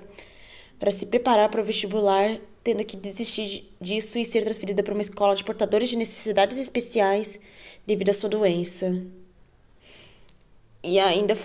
[0.89, 5.35] se preparar para o vestibular tendo que desistir disso e ser transferida para uma escola
[5.35, 7.39] de portadores de necessidades especiais
[7.85, 9.01] devido à sua doença.
[10.83, 11.37] E ainda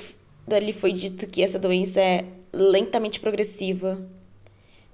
[0.46, 3.98] dali foi dito que essa doença é lentamente progressiva.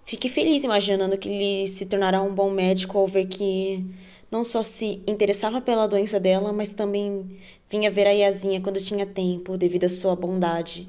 [0.05, 3.85] Fiquei feliz imaginando que ele se tornará um bom médico ao ver que
[4.31, 7.39] não só se interessava pela doença dela, mas também
[7.71, 10.89] vinha ver a Yazinha quando tinha tempo, devido à sua bondade.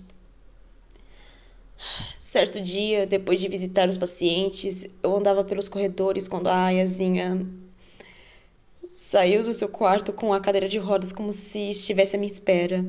[2.33, 7.45] Certo dia, depois de visitar os pacientes, eu andava pelos corredores quando a Ayazinha
[8.91, 12.83] saiu do seu quarto com a cadeira de rodas como se estivesse à minha espera.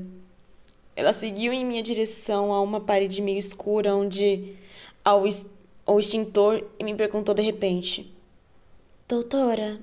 [0.97, 4.57] Ela seguiu em minha direção a uma parede meio escura onde
[5.05, 5.25] ao,
[5.85, 8.11] ao extintor e me perguntou de repente:
[9.07, 9.79] Doutora,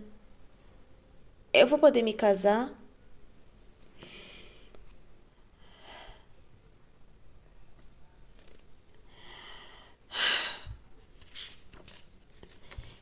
[1.53, 2.80] eu vou poder me casar?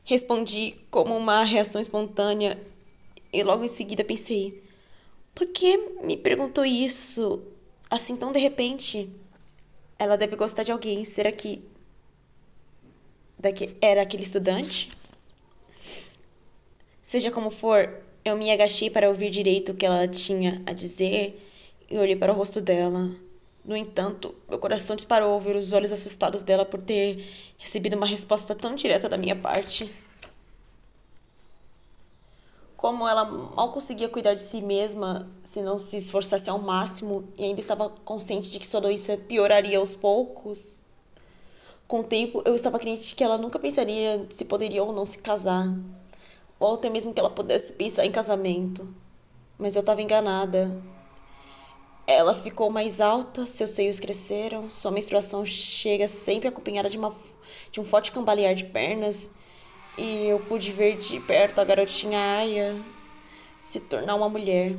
[0.09, 2.59] Respondi como uma reação espontânea
[3.31, 4.59] e logo em seguida pensei:
[5.35, 7.43] por que me perguntou isso
[7.91, 9.07] assim tão de repente?
[9.99, 11.05] Ela deve gostar de alguém.
[11.05, 11.63] Será que
[13.37, 14.89] daqui era aquele estudante?
[17.03, 21.39] Seja como for, eu me agachei para ouvir direito o que ela tinha a dizer
[21.87, 23.11] e olhei para o rosto dela.
[23.69, 27.23] No entanto, meu coração disparou ao ver os olhos assustados dela por ter
[27.55, 29.87] recebido uma resposta tão direta da minha parte.
[32.75, 37.43] Como ela mal conseguia cuidar de si mesma se não se esforçasse ao máximo e
[37.43, 40.81] ainda estava consciente de que sua doença pioraria aos poucos,
[41.87, 45.19] com o tempo eu estava crente que ela nunca pensaria se poderia ou não se
[45.19, 45.71] casar,
[46.59, 48.91] ou até mesmo que ela pudesse pensar em casamento.
[49.59, 50.71] Mas eu estava enganada.
[52.11, 57.15] Ela ficou mais alta, seus seios cresceram, sua menstruação chega sempre acompanhada de, uma,
[57.71, 59.29] de um forte cambalear de pernas,
[59.95, 62.83] e eu pude ver de perto a garotinha Aya
[63.61, 64.75] se tornar uma mulher.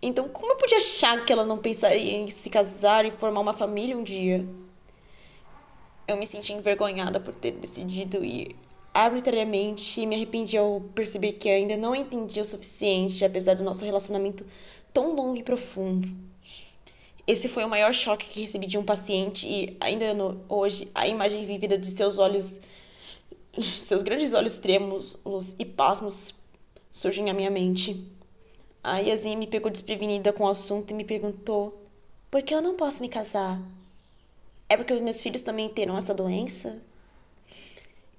[0.00, 3.52] Então, como eu podia achar que ela não pensaria em se casar e formar uma
[3.52, 4.46] família um dia?
[6.06, 8.54] Eu me senti envergonhada por ter decidido ir
[8.94, 13.84] arbitrariamente e me arrependi ao perceber que ainda não entendia o suficiente, apesar do nosso
[13.84, 14.46] relacionamento
[14.98, 16.08] tão longo e profundo.
[17.24, 21.06] Esse foi o maior choque que recebi de um paciente e ainda no, hoje a
[21.06, 22.60] imagem vívida de seus olhos,
[23.78, 25.16] seus grandes olhos trêmulos
[25.56, 26.34] e pasmos
[26.90, 28.04] surgem à minha mente.
[28.82, 31.80] A Yasin me pegou desprevenida com o assunto e me perguntou:
[32.28, 33.62] por que eu não posso me casar?
[34.68, 36.82] É porque os meus filhos também terão essa doença?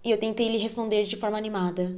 [0.02, 1.94] E eu tentei lhe responder de forma animada: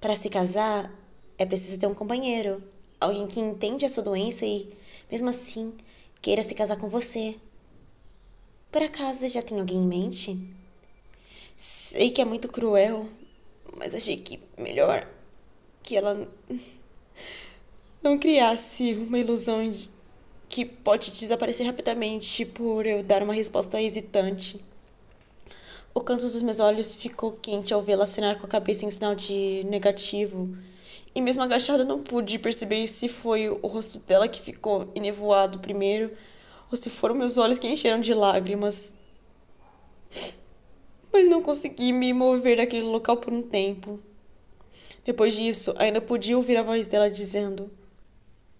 [0.00, 0.92] para se casar
[1.38, 2.60] é preciso ter um companheiro
[3.00, 4.72] alguém que entende a sua doença e,
[5.10, 5.72] mesmo assim,
[6.20, 7.36] queira se casar com você.
[8.70, 10.38] Por acaso já tem alguém em mente?
[11.56, 13.08] Sei que é muito cruel,
[13.76, 15.08] mas achei que melhor
[15.82, 16.28] que ela
[18.02, 19.90] não criasse uma ilusão de
[20.48, 24.60] que pode desaparecer rapidamente por eu dar uma resposta hesitante.
[25.92, 29.14] O canto dos meus olhos ficou quente ao vê-la acenar com a cabeça em sinal
[29.14, 30.56] de negativo
[31.14, 36.16] e mesmo agachada não pude perceber se foi o rosto dela que ficou enevoado primeiro
[36.70, 38.94] ou se foram meus olhos que encheram de lágrimas.
[41.12, 43.98] Mas não consegui me mover daquele local por um tempo.
[45.04, 47.70] Depois disso, ainda podia ouvir a voz dela dizendo: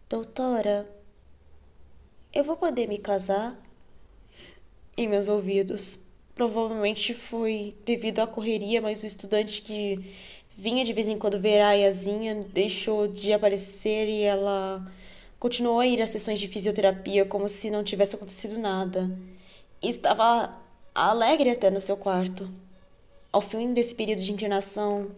[0.09, 0.88] Doutora,
[2.32, 3.61] eu vou poder me casar?
[4.96, 6.09] Em meus ouvidos.
[6.34, 9.99] Provavelmente foi devido à correria, mas o estudante que
[10.59, 14.86] vinha de vez em quando ver a Ayazinha, deixou de aparecer e ela
[15.38, 19.09] Continuou a ir às sessões de fisioterapia como se não tivesse acontecido nada.
[19.80, 20.52] E estava
[20.92, 22.50] alegre até no seu quarto.
[23.32, 25.12] Ao fim desse período de internação,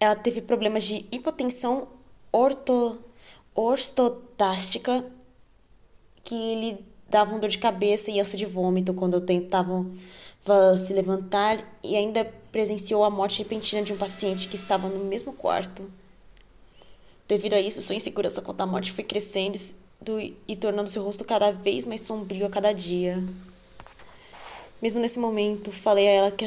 [0.00, 1.86] ela teve problemas de hipotensão
[2.32, 2.98] orto,
[3.54, 5.04] ortostástica
[6.24, 9.92] que lhe davam dor de cabeça e ânsia de vômito quando tentavam
[10.78, 15.32] se levantar e ainda presenciou a morte repentina de um paciente que estava no mesmo
[15.32, 15.90] quarto.
[17.26, 19.58] Devido a isso, sua insegurança quanto à morte foi crescendo
[20.46, 23.22] e tornando seu rosto cada vez mais sombrio a cada dia.
[24.80, 26.46] Mesmo nesse momento, falei a ela que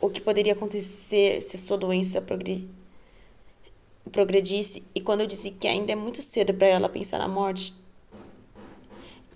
[0.00, 2.68] o que poderia acontecer se sua doença progre...
[4.10, 7.72] progredisse, e quando eu disse que ainda é muito cedo para ela pensar na morte,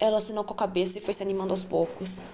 [0.00, 2.24] ela assinou com a cabeça e foi se animando aos poucos.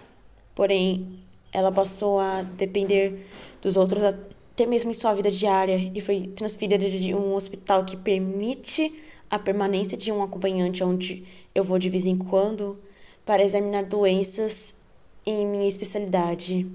[0.55, 1.21] Porém,
[1.53, 3.27] ela passou a depender
[3.61, 7.97] dos outros até mesmo em sua vida diária e foi transferida de um hospital que
[7.97, 8.95] permite
[9.31, 11.25] a permanência de um acompanhante onde
[11.55, 12.79] eu vou de vez em quando
[13.25, 14.75] para examinar doenças
[15.25, 16.67] em minha especialidade.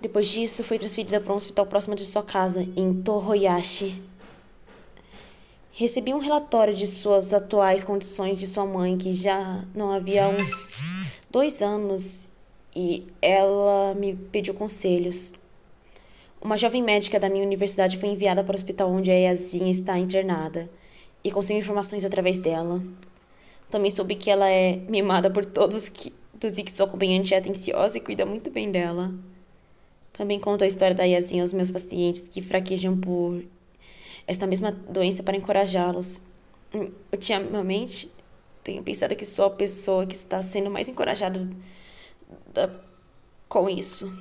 [0.00, 4.02] Depois disso, foi transferida para um hospital próximo de sua casa, em Tohoyashi.
[5.70, 10.72] Recebi um relatório de suas atuais condições de sua mãe, que já não havia uns
[11.30, 12.28] dois anos,
[12.74, 15.32] e ela me pediu conselhos.
[16.40, 19.98] Uma jovem médica da minha universidade foi enviada para o hospital onde a Yazinha está
[19.98, 20.68] internada
[21.22, 22.82] e conseguiu informações através dela.
[23.70, 27.38] Também soube que ela é mimada por todos que, dos e que sua acompanhante é
[27.38, 29.14] atenciosa e cuida muito bem dela.
[30.12, 33.42] Também conto a história da Yazinha aos meus pacientes que fraquejam por
[34.26, 36.22] esta mesma doença para encorajá-los.
[37.12, 38.10] Ultimamente,
[38.64, 41.56] tenho pensado que sou a pessoa que está sendo mais encorajada da,
[43.48, 44.12] com isso.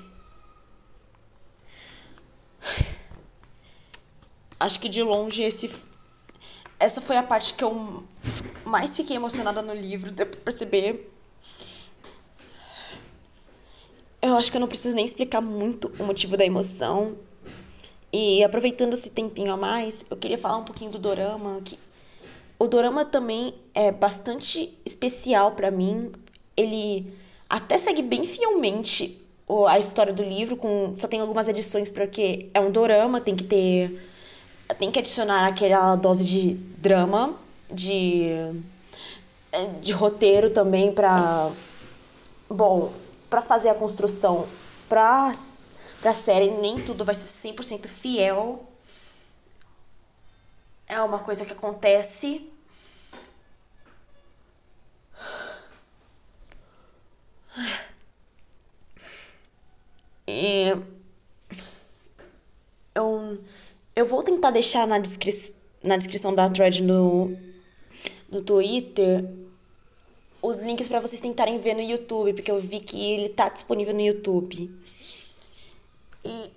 [4.59, 5.71] Acho que de longe esse
[6.79, 8.03] essa foi a parte que eu
[8.65, 11.11] mais fiquei emocionada no livro, deu pra perceber.
[14.19, 17.15] Eu acho que eu não preciso nem explicar muito o motivo da emoção.
[18.11, 21.77] E aproveitando esse tempinho a mais, eu queria falar um pouquinho do dorama, que
[22.57, 26.11] o dorama também é bastante especial para mim.
[26.57, 27.13] Ele
[27.51, 29.21] até segue bem fielmente
[29.67, 33.43] a história do livro, com só tem algumas edições porque é um dorama, tem que
[33.43, 34.09] ter
[34.79, 37.35] tem que adicionar aquela dose de drama,
[37.69, 38.29] de
[39.81, 41.51] de roteiro também para
[42.49, 42.93] bom,
[43.29, 44.47] para fazer a construção
[44.87, 45.35] para
[46.01, 48.65] para série, nem tudo vai ser 100% fiel.
[50.87, 52.50] É uma coisa que acontece
[60.31, 60.73] E
[62.95, 63.37] eu,
[63.95, 65.33] eu vou tentar deixar na, descri
[65.83, 67.37] na descrição da thread no,
[68.29, 69.25] no Twitter
[70.41, 73.93] os links para vocês tentarem ver no YouTube, porque eu vi que ele tá disponível
[73.93, 74.71] no YouTube.
[76.25, 76.51] E.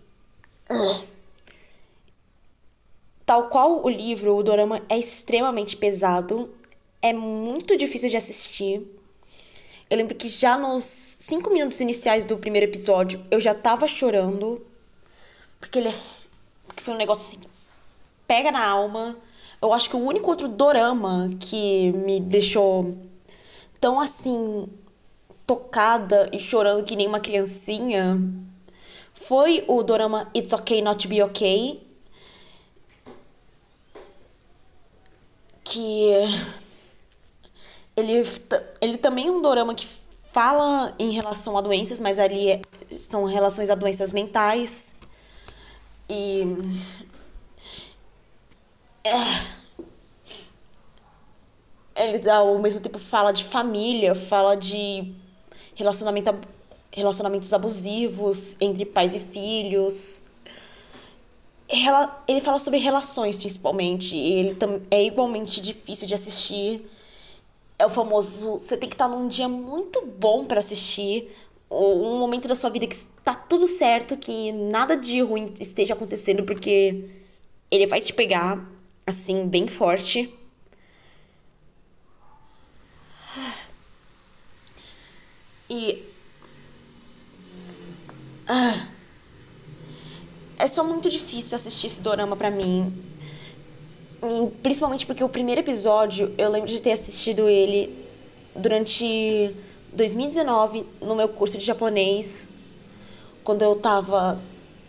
[3.26, 6.54] Tal qual o livro, o dorama é extremamente pesado,
[7.02, 8.82] é muito difícil de assistir.
[9.88, 14.64] Eu lembro que já nos cinco minutos iniciais do primeiro episódio eu já tava chorando.
[15.58, 15.94] Porque ele é.
[16.66, 17.48] Porque foi um negócio assim.
[18.26, 19.16] Pega na alma.
[19.60, 22.96] Eu acho que o único outro dorama que me deixou
[23.80, 24.68] tão assim.
[25.46, 28.18] tocada e chorando que nem uma criancinha
[29.14, 31.82] foi o dorama It's Okay Not to Be Okay.
[35.64, 36.10] Que
[37.96, 38.22] ele,
[38.80, 39.86] ele também é um dorama que
[40.34, 42.60] fala em relação a doenças, mas ali é,
[42.90, 44.96] são relações a doenças mentais.
[46.10, 46.42] E.
[49.06, 49.10] É,
[52.08, 55.14] ele ao mesmo tempo fala de família, fala de
[55.76, 56.34] relacionamento,
[56.90, 60.20] relacionamentos abusivos entre pais e filhos.
[62.26, 64.16] Ele fala sobre relações, principalmente.
[64.16, 64.56] Ele
[64.90, 66.84] é igualmente difícil de assistir
[67.78, 68.52] é o famoso.
[68.54, 71.34] Você tem que estar num dia muito bom para assistir.
[71.70, 76.44] Um momento da sua vida que está tudo certo, que nada de ruim esteja acontecendo,
[76.44, 77.10] porque
[77.70, 78.64] ele vai te pegar
[79.06, 80.32] assim, bem forte.
[85.68, 86.02] E.
[88.46, 88.86] Ah,
[90.58, 92.92] é só muito difícil assistir esse dorama pra mim
[94.62, 97.94] principalmente porque o primeiro episódio eu lembro de ter assistido ele
[98.54, 99.54] durante
[99.92, 102.48] 2019 no meu curso de japonês,
[103.42, 104.40] quando eu tava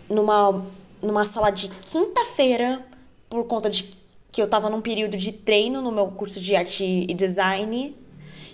[0.09, 0.65] numa,
[1.01, 2.85] numa sala de quinta-feira,
[3.29, 3.91] por conta de
[4.31, 7.95] que eu tava num período de treino no meu curso de arte e design,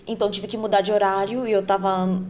[0.08, 2.22] então tive que mudar de horário e eu tava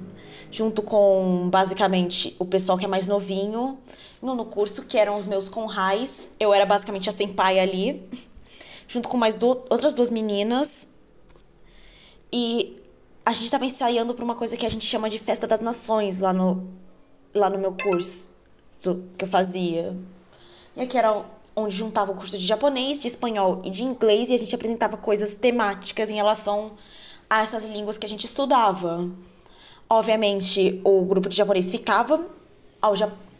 [0.51, 3.77] junto com basicamente o pessoal que é mais novinho
[4.21, 6.35] no curso, que eram os meus conrais.
[6.39, 8.07] Eu era basicamente a senpai ali,
[8.91, 10.89] junto com mais do, outras duas meninas.
[12.31, 12.77] E
[13.25, 16.19] a gente estava ensaiando para uma coisa que a gente chama de Festa das Nações
[16.19, 16.67] lá no,
[17.33, 18.31] lá no meu curso
[19.17, 19.95] que eu fazia.
[20.75, 21.23] E aqui era
[21.55, 24.97] onde juntava o curso de japonês, de espanhol e de inglês e a gente apresentava
[24.97, 26.73] coisas temáticas em relação
[27.29, 29.09] a essas línguas que a gente estudava.
[29.89, 32.25] Obviamente, o grupo de japonês ficava
[32.81, 32.93] ao,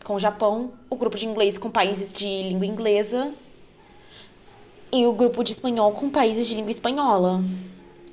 [0.04, 3.34] com o Japão, o grupo de inglês com países de língua inglesa
[4.94, 7.44] e o grupo de espanhol com países de língua espanhola.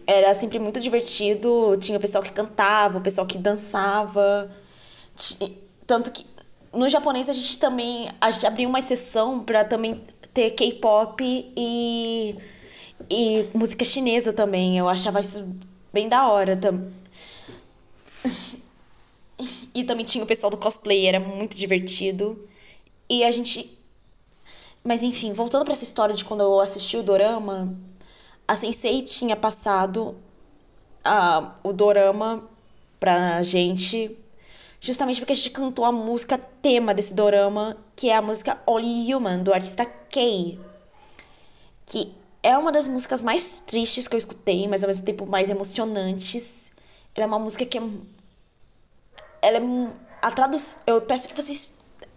[0.07, 4.51] Era sempre muito divertido, tinha o pessoal que cantava, o pessoal que dançava.
[5.87, 6.25] Tanto que
[6.73, 10.01] no japonês a gente também a gente abriu uma exceção para também
[10.33, 11.23] ter K-pop
[11.57, 12.37] e,
[13.11, 14.79] e música chinesa também.
[14.79, 15.57] Eu achava isso
[15.93, 16.93] bem da hora também.
[19.75, 22.49] E também tinha o pessoal do cosplay, era muito divertido.
[23.09, 23.78] E a gente.
[24.89, 27.77] Mas enfim, voltando para essa história de quando eu assisti o Dorama,
[28.49, 30.17] a Sensei tinha passado
[31.63, 32.49] o Dorama
[32.99, 34.17] pra gente,
[34.81, 39.15] justamente porque a gente cantou a música tema desse Dorama, que é a música Only
[39.15, 40.59] Human, do artista Kei.
[41.85, 45.51] Que é uma das músicas mais tristes que eu escutei, mas ao mesmo tempo mais
[45.51, 46.71] emocionantes.
[47.15, 47.83] Ela é uma música que é
[49.43, 50.81] ela é a tradução.
[50.87, 51.77] Eu peço que vocês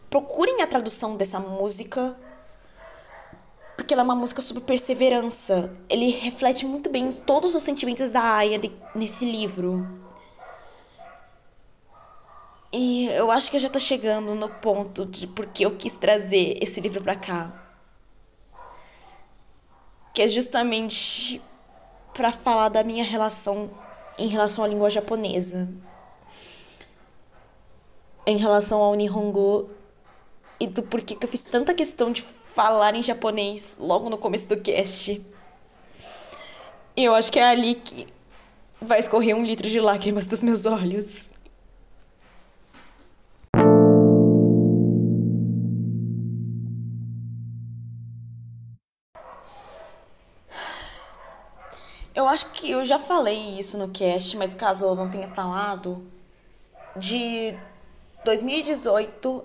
[0.09, 2.15] procurem a tradução dessa música,
[3.91, 5.67] porque ela é uma música sobre perseverança.
[5.89, 8.57] Ele reflete muito bem todos os sentimentos da Aya
[8.95, 9.85] nesse livro.
[12.71, 16.57] E eu acho que eu já tô chegando no ponto de porque eu quis trazer
[16.63, 17.53] esse livro para cá.
[20.13, 21.41] Que é justamente
[22.13, 23.69] para falar da minha relação
[24.17, 25.67] em relação à língua japonesa
[28.25, 29.69] em relação ao Nihongo
[30.59, 32.23] e do porquê que eu fiz tanta questão de
[32.53, 35.25] falar em japonês logo no começo do cast.
[36.95, 38.07] Eu acho que é ali que
[38.81, 41.29] vai escorrer um litro de lágrimas dos meus olhos.
[52.13, 56.05] Eu acho que eu já falei isso no cast, mas caso eu não tenha falado,
[56.95, 57.55] de
[58.25, 59.43] 2018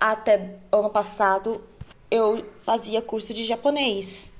[0.00, 1.62] até ano passado
[2.10, 4.32] eu fazia curso de japonês.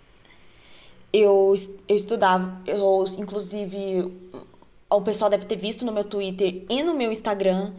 [1.12, 1.54] Eu,
[1.88, 4.12] eu estudava, eu, inclusive,
[4.90, 7.72] o pessoal deve ter visto no meu Twitter e no meu Instagram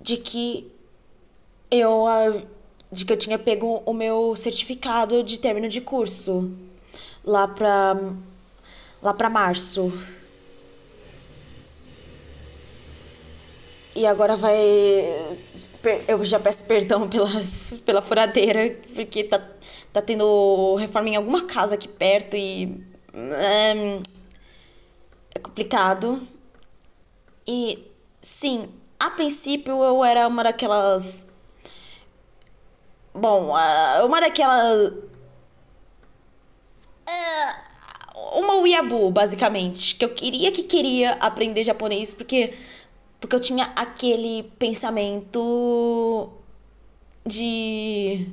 [0.00, 0.70] de que
[1.70, 2.04] eu
[2.90, 6.52] de que eu tinha pego o meu certificado de término de curso
[7.24, 8.12] lá para
[9.00, 9.92] lá para março.
[13.94, 14.56] E agora vai.
[16.08, 19.38] Eu já peço perdão pelas, pela furadeira, porque tá,
[19.92, 22.82] tá tendo reforma em alguma casa aqui perto e.
[23.14, 24.00] É,
[25.34, 26.26] é complicado.
[27.46, 27.90] E
[28.22, 28.68] sim,
[28.98, 31.26] a princípio eu era uma daquelas.
[33.14, 33.48] Bom,
[34.04, 34.94] uma daquelas.
[37.06, 37.72] É,
[38.38, 39.96] uma uiabu, basicamente.
[39.96, 42.54] Que eu queria que queria aprender japonês, porque
[43.22, 46.28] porque eu tinha aquele pensamento
[47.24, 48.28] de.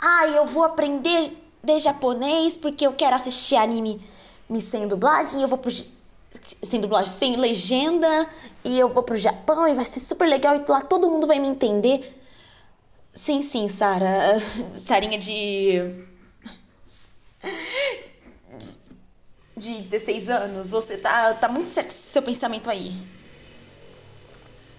[0.00, 1.32] Ai, ah, eu vou aprender
[1.62, 4.00] de japonês porque eu quero assistir anime
[4.48, 5.70] me sem dublagem, eu vou pro
[6.62, 8.28] sem dublagem, sem legenda,
[8.64, 11.40] e eu vou pro Japão e vai ser super legal e lá todo mundo vai
[11.40, 12.16] me entender.
[13.12, 14.38] Sim, sim, Sara.
[14.78, 16.08] Sarinha de
[19.60, 22.92] de 16 anos, você tá, tá muito certo esse seu pensamento aí.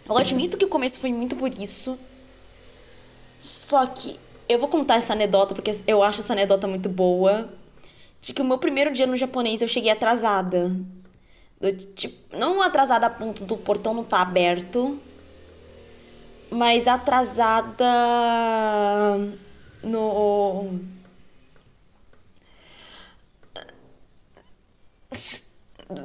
[0.09, 1.97] Eu admito que o começo foi muito por isso.
[3.39, 4.19] Só que
[4.49, 7.47] eu vou contar essa anedota porque eu acho essa anedota muito boa.
[8.19, 10.75] De que o meu primeiro dia no japonês eu cheguei atrasada.
[11.61, 14.99] Eu, tipo, não atrasada a ponto do portão não tá aberto,
[16.49, 17.85] mas atrasada
[19.83, 20.79] no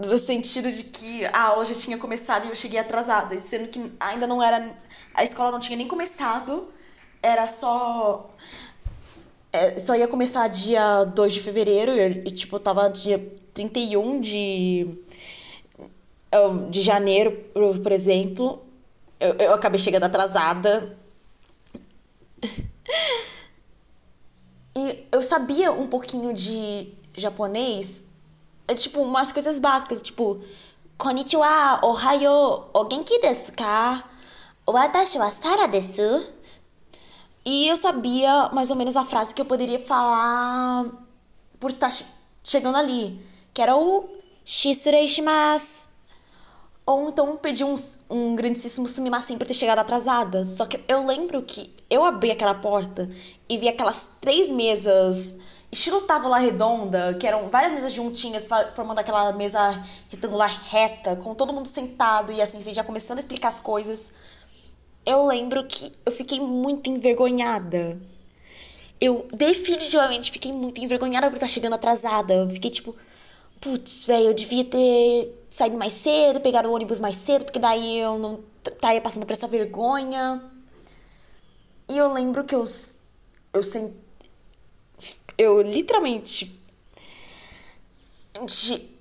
[0.02, 3.92] no sentido de que a aula já tinha começado e eu cheguei atrasada, sendo que
[4.00, 4.76] ainda não era.
[5.14, 6.68] A escola não tinha nem começado,
[7.22, 8.30] era só.
[9.52, 14.90] É, só ia começar dia 2 de fevereiro e, tipo, tava dia 31 de.
[16.70, 17.32] de janeiro,
[17.82, 18.62] por, exemplo.
[19.18, 20.96] Eu, eu acabei chegando atrasada.
[24.78, 28.02] E eu sabia um pouquinho de japonês,
[28.74, 30.42] tipo, umas coisas básicas, tipo,
[30.98, 34.04] Konnichiwa, Ohayo, o genki desu ka?
[34.66, 36.26] Watashi wa Sara desu?
[37.44, 40.86] E eu sabia mais ou menos a frase que eu poderia falar
[41.60, 41.90] por estar
[42.42, 43.20] chegando ali,
[43.54, 44.08] que era o
[44.44, 45.88] Shisurei shimasu.
[46.86, 47.74] Ou então pedir um,
[48.08, 50.44] um grandíssimo sumimasen por ter chegado atrasada.
[50.44, 53.10] Só que eu lembro que eu abri aquela porta
[53.48, 55.36] e vi aquelas três mesas
[55.76, 61.52] estilo tábua redonda, que eram várias mesas juntinhas, formando aquela mesa retangular reta, com todo
[61.52, 64.10] mundo sentado e assim, já começando a explicar as coisas.
[65.04, 68.00] Eu lembro que eu fiquei muito envergonhada.
[68.98, 72.32] Eu definitivamente fiquei muito envergonhada por estar chegando atrasada.
[72.32, 72.96] Eu fiquei tipo,
[73.60, 77.98] putz, velho, eu devia ter saído mais cedo, pegar o ônibus mais cedo, porque daí
[77.98, 80.42] eu não estaria passando por essa vergonha.
[81.88, 82.64] E eu lembro que eu
[83.52, 84.05] eu sent...
[85.38, 86.60] eu literalmente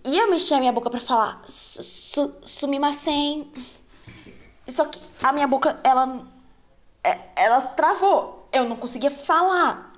[0.04, 3.52] ia mexer a minha boca para falar su sumimasen.
[4.68, 6.26] Só que a minha boca ela
[7.04, 8.48] é, ela travou.
[8.52, 9.94] Eu não conseguia falar.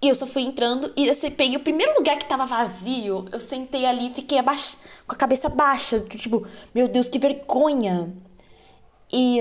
[0.00, 3.26] E eu só fui entrando e eu peguei o primeiro lugar que tava vazio.
[3.32, 6.00] Eu sentei ali e fiquei abaixo, com a cabeça baixa.
[6.00, 8.12] Tipo, meu Deus, que vergonha.
[9.12, 9.40] E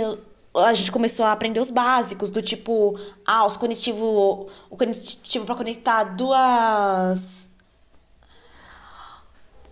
[0.55, 4.51] a gente começou a aprender os básicos, do tipo, ah, os conectivos.
[4.69, 7.55] O conectivo para conectar duas.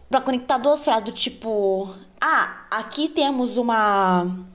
[0.09, 4.45] Pra conectar duas frases, do tipo, ah, aqui temos uma.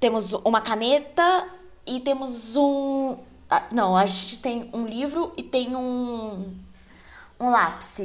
[0.00, 1.48] Temos uma caneta
[1.86, 3.16] e temos um
[3.56, 6.58] ah, não, a gente tem um livro e tem um.
[7.38, 8.00] Um lápis.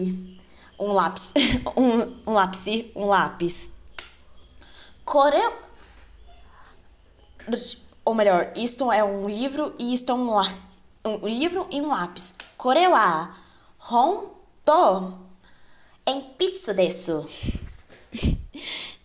[0.79, 1.33] Um lápis.
[1.75, 2.91] um, um lápis.
[2.95, 3.71] Um lápis.
[5.03, 5.68] Core.
[8.05, 10.51] Ou melhor, isto é um livro e isto é um, lá...
[11.05, 12.35] um livro e um lápis.
[12.57, 13.35] Kore wa
[13.91, 14.31] hon
[14.65, 15.17] to
[16.07, 17.29] enpitsu desu.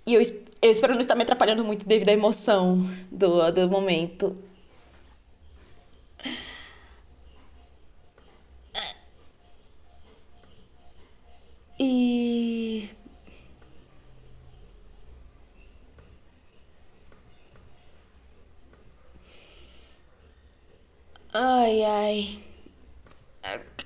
[0.07, 0.22] E eu,
[0.61, 4.36] eu espero não estar me atrapalhando muito devido à emoção do, do momento.
[11.78, 12.23] E.
[21.35, 22.20] Ai, ai.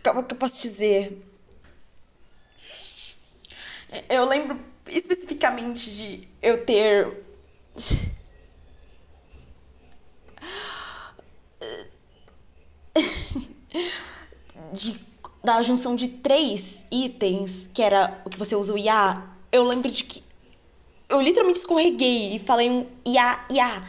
[0.02, 1.18] Como que eu posso dizer?
[4.08, 7.24] Eu lembro especificamente de eu ter.
[14.72, 14.98] de
[15.42, 19.22] da junção de três itens, que era o que você usa o IA,
[19.52, 20.22] eu lembro de que
[21.08, 23.88] eu literalmente escorreguei e falei um IA, IA.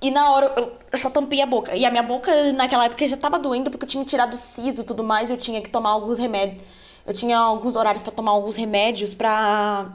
[0.00, 1.74] E na hora eu, só tampei a boca.
[1.76, 4.82] E a minha boca naquela época já tava doendo porque eu tinha tirado o siso
[4.82, 5.30] e tudo mais.
[5.30, 6.62] Eu tinha que tomar alguns remédios.
[7.04, 9.92] Eu tinha alguns horários para tomar alguns remédios pra.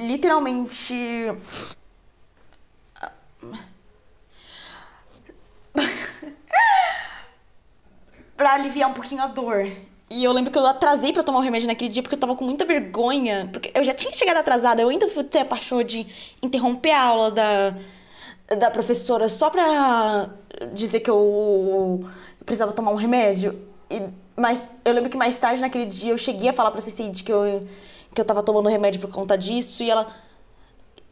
[0.00, 0.94] Literalmente.
[8.36, 9.66] pra aliviar um pouquinho a dor.
[10.10, 12.34] E eu lembro que eu atrasei para tomar o remédio naquele dia porque eu tava
[12.34, 13.48] com muita vergonha.
[13.52, 14.82] Porque eu já tinha chegado atrasada.
[14.82, 16.06] Eu ainda fui ter a paixão de
[16.42, 17.76] interromper a aula da,
[18.54, 20.30] da professora só pra
[20.72, 22.00] dizer que eu
[22.44, 23.58] precisava tomar um remédio.
[23.90, 24.02] E,
[24.36, 27.32] mas eu lembro que mais tarde naquele dia eu cheguei a falar pra Cecília que
[27.32, 27.66] eu,
[28.14, 29.82] que eu tava tomando remédio por conta disso.
[29.82, 30.14] E ela.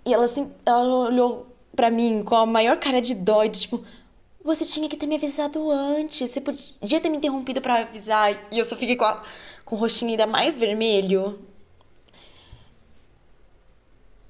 [0.06, 0.52] E ela assim.
[0.64, 3.84] Ela olhou pra mim com a maior cara de dó, de, tipo.
[4.44, 6.30] Você tinha que ter me avisado antes.
[6.30, 8.38] Você podia ter me interrompido para avisar.
[8.52, 9.24] E eu só fiquei com, a,
[9.64, 11.38] com o rostinho ainda mais vermelho.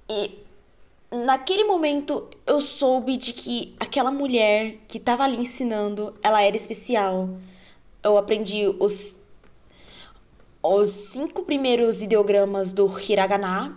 [0.09, 0.44] E
[1.15, 7.29] naquele momento eu soube de que aquela mulher que estava ali ensinando, ela era especial.
[8.03, 9.15] Eu aprendi os
[10.63, 13.77] os cinco primeiros ideogramas do hiragana,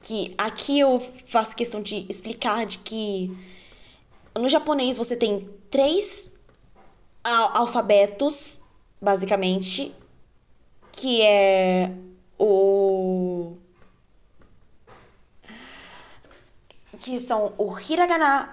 [0.00, 3.30] que aqui eu faço questão de explicar de que
[4.34, 6.30] no japonês você tem três
[7.22, 8.60] alfabetos,
[8.98, 9.94] basicamente,
[10.90, 11.92] que é
[12.38, 12.71] o
[17.02, 18.48] que são o hiragana,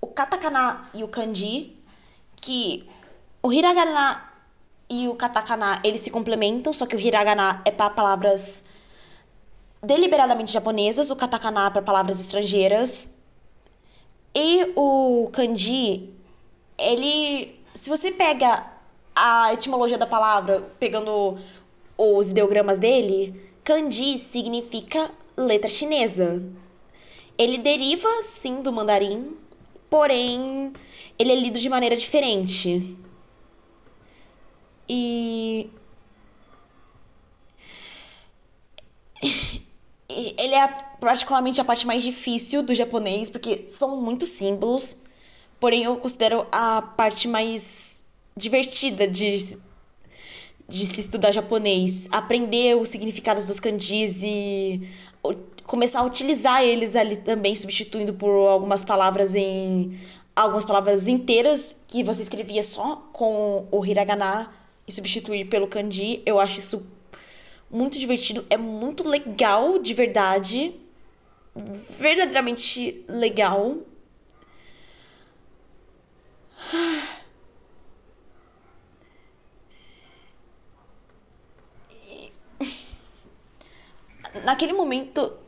[0.00, 1.76] o katakana e o kanji,
[2.36, 2.88] que
[3.42, 4.26] o hiragana
[4.88, 8.64] e o katakana eles se complementam, só que o hiragana é para palavras
[9.82, 13.08] deliberadamente japonesas, o katakana é para palavras estrangeiras.
[14.34, 16.14] E o kanji
[16.78, 17.60] ele.
[17.74, 18.66] Se você pega
[19.14, 21.38] a etimologia da palavra, pegando
[21.98, 26.42] os ideogramas dele, kanji significa letra chinesa.
[27.40, 29.34] Ele deriva, sim, do mandarim,
[29.88, 30.74] porém
[31.18, 32.98] ele é lido de maneira diferente.
[34.86, 35.70] E.
[40.10, 40.66] Ele é
[41.00, 45.00] particularmente a parte mais difícil do japonês, porque são muitos símbolos,
[45.60, 48.02] porém eu considero a parte mais
[48.36, 49.56] divertida de,
[50.68, 52.08] de se estudar japonês.
[52.10, 54.86] Aprender os significados dos kanjis e
[55.70, 59.96] começar a utilizar eles ali também, substituindo por algumas palavras em
[60.34, 64.52] algumas palavras inteiras que você escrevia só com o hiragana
[64.84, 66.22] e substituir pelo kanji.
[66.26, 66.84] Eu acho isso
[67.70, 70.74] muito divertido, é muito legal de verdade.
[72.00, 73.76] Verdadeiramente legal.
[84.44, 85.39] Naquele momento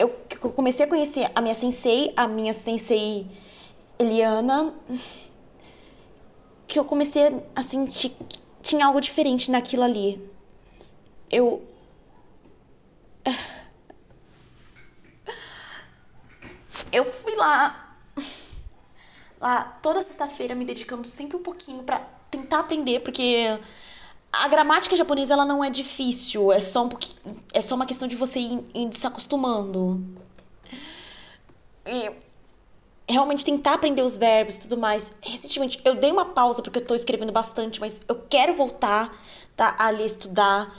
[0.00, 0.08] eu
[0.52, 3.26] comecei a conhecer a minha sensei, a minha sensei
[3.98, 4.74] Eliana,
[6.66, 7.22] que eu comecei
[7.54, 10.18] a sentir que tinha algo diferente naquilo ali.
[11.30, 11.62] Eu.
[16.90, 17.94] Eu fui lá.
[19.38, 23.58] Lá toda sexta-feira me dedicando sempre um pouquinho para tentar aprender, porque
[24.32, 28.06] a gramática japonesa ela não é difícil, é só um pouquinho, é só uma questão
[28.06, 30.04] de você ir, ir se acostumando.
[31.86, 32.10] E
[33.08, 35.12] realmente tentar aprender os verbos e tudo mais.
[35.20, 39.12] Recentemente eu dei uma pausa porque eu tô escrevendo bastante, mas eu quero voltar
[39.56, 40.74] tá, a ler, estudar.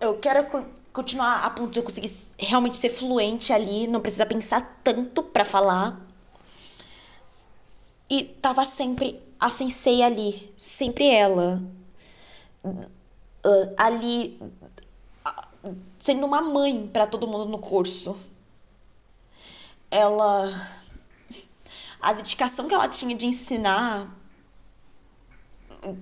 [0.00, 0.46] Eu quero
[0.92, 5.44] continuar a ponto de eu conseguir realmente ser fluente ali, não precisar pensar tanto para
[5.44, 6.00] falar.
[8.08, 11.62] E tava sempre a sensei ali, sempre ela.
[12.64, 14.40] Uh, ali
[15.64, 18.16] uh, sendo uma mãe para todo mundo no curso.
[19.90, 20.80] Ela
[22.00, 24.08] a dedicação que ela tinha de ensinar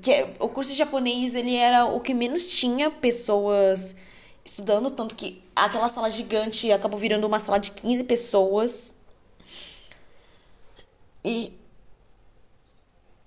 [0.03, 3.97] que é, o curso de japonês ele era o que menos tinha pessoas
[4.45, 8.95] estudando, tanto que aquela sala gigante acabou virando uma sala de 15 pessoas.
[11.25, 11.57] E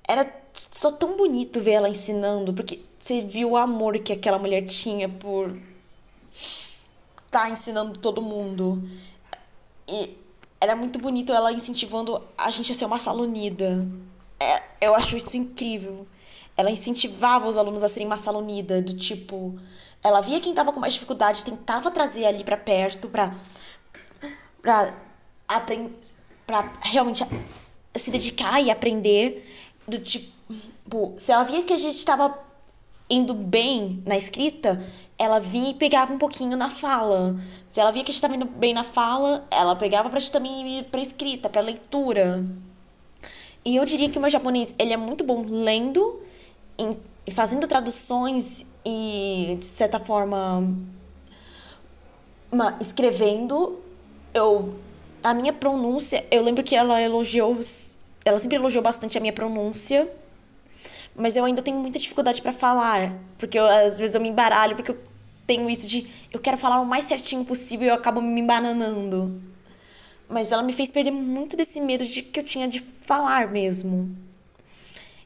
[0.07, 4.65] era só tão bonito ver ela ensinando, porque você viu o amor que aquela mulher
[4.65, 5.57] tinha por
[7.25, 8.87] estar tá ensinando todo mundo.
[9.87, 10.17] E
[10.61, 13.87] era muito bonito ela incentivando a gente a ser uma sala unida.
[14.39, 16.05] É, eu acho isso incrível.
[16.55, 19.59] Ela incentivava os alunos a serem uma sala unida, do tipo,
[20.03, 23.35] ela via quem tava com mais dificuldade, tentava trazer ali para perto, pra,
[24.61, 24.93] pra,
[25.47, 25.93] aprender,
[26.45, 27.23] pra realmente
[27.95, 29.49] se dedicar e aprender,
[29.87, 30.32] do tipo,
[31.17, 32.37] se ela via que a gente tava
[33.09, 34.83] indo bem na escrita,
[35.17, 37.35] ela vinha e pegava um pouquinho na fala.
[37.67, 40.31] Se ela via que a gente estava indo bem na fala, ela pegava pra gente
[40.31, 42.43] também ir pra escrita, pra leitura.
[43.65, 46.21] E eu diria que o meu japonês, ele é muito bom lendo,
[46.77, 46.97] em,
[47.31, 50.67] fazendo traduções e, de certa forma,
[52.51, 53.79] uma, escrevendo.
[54.33, 54.73] Eu,
[55.23, 57.57] a minha pronúncia, eu lembro que ela elogiou,
[58.25, 60.11] ela sempre elogiou bastante a minha pronúncia
[61.15, 64.75] mas eu ainda tenho muita dificuldade para falar, porque eu, às vezes eu me embaralho,
[64.75, 64.99] porque eu
[65.45, 69.41] tenho isso de eu quero falar o mais certinho possível e eu acabo me embananando.
[70.27, 74.15] Mas ela me fez perder muito desse medo de que eu tinha de falar mesmo.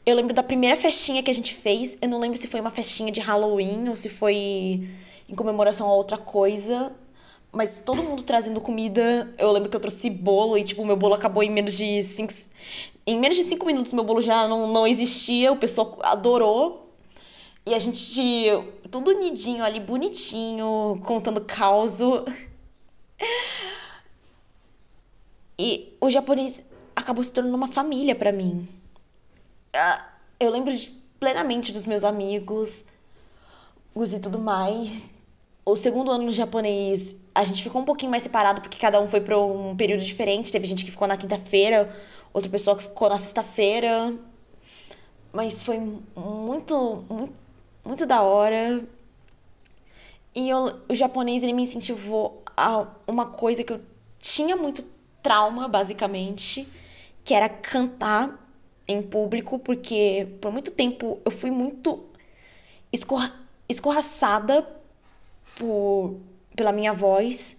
[0.05, 2.71] Eu lembro da primeira festinha que a gente fez, eu não lembro se foi uma
[2.71, 4.87] festinha de Halloween ou se foi
[5.27, 6.93] em comemoração a outra coisa,
[7.51, 9.33] mas todo mundo trazendo comida.
[9.37, 12.31] Eu lembro que eu trouxe bolo e, tipo, meu bolo acabou em menos de cinco,
[13.07, 16.91] em menos de cinco minutos meu bolo já não, não existia, o pessoal adorou.
[17.65, 18.21] E a gente,
[18.91, 21.99] tudo unidinho ali, bonitinho, contando caos.
[25.59, 26.63] E o japonês
[26.95, 28.69] acabou se tornando uma família para mim.
[29.73, 30.07] Ah,
[30.39, 30.71] eu lembro
[31.19, 32.85] plenamente dos meus amigos
[33.95, 35.09] e tudo mais.
[35.65, 39.07] O segundo ano no japonês, a gente ficou um pouquinho mais separado porque cada um
[39.07, 40.51] foi para um período diferente.
[40.51, 41.91] Teve gente que ficou na quinta-feira,
[42.33, 44.17] outra pessoa que ficou na sexta-feira.
[45.33, 47.33] Mas foi muito, muito,
[47.85, 48.83] muito da hora.
[50.35, 53.81] E eu, o japonês ele me incentivou a uma coisa que eu
[54.19, 54.83] tinha muito
[55.21, 56.67] trauma, basicamente,
[57.23, 58.47] que era cantar
[58.87, 62.05] em público, porque por muito tempo eu fui muito
[62.91, 63.33] escorra,
[63.67, 64.67] escorraçada
[65.57, 66.17] por,
[66.55, 67.57] pela minha voz.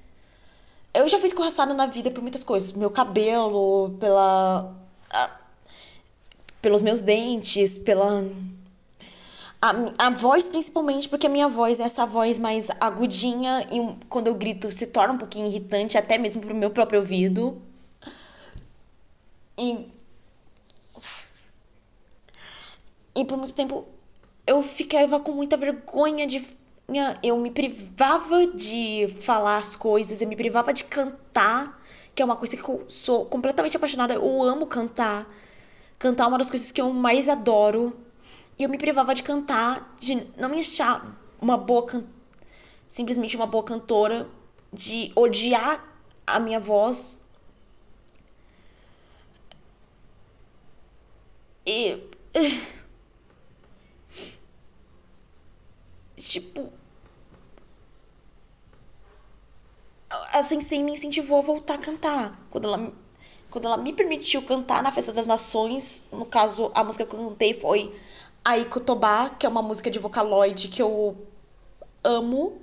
[0.99, 2.73] Eu já fui escorraçada na vida por muitas coisas.
[2.73, 4.75] Meu cabelo, pela.
[6.61, 8.25] pelos meus dentes, pela.
[9.63, 9.71] A,
[10.07, 14.35] a voz, principalmente, porque a minha voz é essa voz mais agudinha e quando eu
[14.35, 17.63] grito se torna um pouquinho irritante, até mesmo pro meu próprio ouvido.
[19.57, 19.87] E.
[23.15, 23.87] E por muito tempo
[24.45, 26.45] eu ficava com muita vergonha de.
[27.23, 31.79] Eu me privava de falar as coisas, eu me privava de cantar,
[32.15, 34.15] que é uma coisa que eu sou completamente apaixonada.
[34.15, 35.29] Eu amo cantar.
[35.99, 37.95] Cantar é uma das coisas que eu mais adoro.
[38.59, 42.01] E eu me privava de cantar, de não me achar uma boa can...
[42.89, 44.27] simplesmente uma boa cantora,
[44.73, 45.85] de odiar
[46.27, 47.23] a minha voz.
[51.67, 52.03] E
[56.17, 56.78] tipo
[60.11, 62.41] a Sensei me incentivou a voltar a cantar.
[62.51, 62.93] Quando ela,
[63.51, 67.29] quando ela me permitiu cantar na Festa das Nações, no caso, a música que eu
[67.29, 67.95] cantei foi
[68.85, 71.17] Toba, que é uma música de Vocaloid que eu
[72.03, 72.59] amo.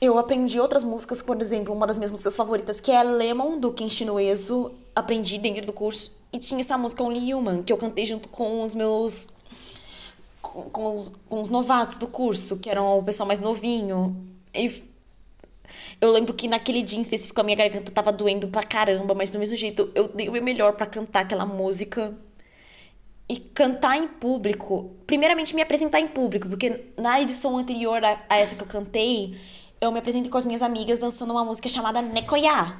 [0.00, 3.72] Eu aprendi outras músicas, por exemplo, uma das minhas músicas favoritas, que é Lemon, do
[3.72, 4.74] Kenshin Ueso.
[4.94, 6.12] Aprendi dentro do curso.
[6.32, 9.28] E tinha essa música Only Human, que eu cantei junto com os meus...
[10.44, 14.14] Com, os, com os novatos do curso, que eram o pessoal mais novinho.
[14.52, 14.82] E
[16.00, 19.30] eu lembro que naquele dia em específico a minha garganta tava doendo pra caramba, mas
[19.30, 22.14] do mesmo jeito eu dei o meu melhor para cantar aquela música.
[23.26, 28.36] E cantar em público, primeiramente me apresentar em público, porque na edição anterior a, a
[28.36, 29.34] essa que eu cantei,
[29.80, 32.78] eu me apresentei com as minhas amigas dançando uma música chamada Nekoya.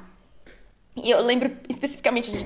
[0.95, 2.45] E eu lembro especificamente de,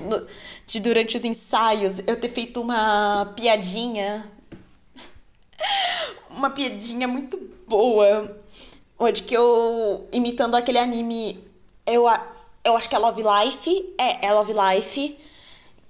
[0.65, 4.32] de, durante os ensaios eu ter feito uma piadinha.
[6.30, 7.38] Uma piadinha muito
[7.68, 8.38] boa.
[8.97, 11.43] Onde que eu, imitando aquele anime,
[11.86, 12.05] eu,
[12.64, 13.93] eu acho que é Love Life.
[13.97, 15.18] É, é Love Life.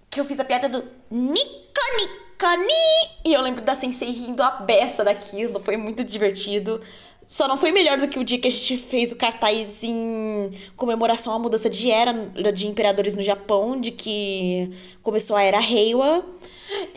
[0.09, 3.09] Que eu fiz a piada do Nika Nika Ni.
[3.25, 5.59] E eu lembro da Sensei rindo a beça daquilo.
[5.63, 6.81] Foi muito divertido.
[7.29, 10.49] Só não foi melhor do que o dia que a gente fez o cartaz em
[10.75, 12.11] comemoração à mudança de era
[12.51, 14.71] de imperadores no Japão, de que
[15.03, 16.25] começou a era Reiwa.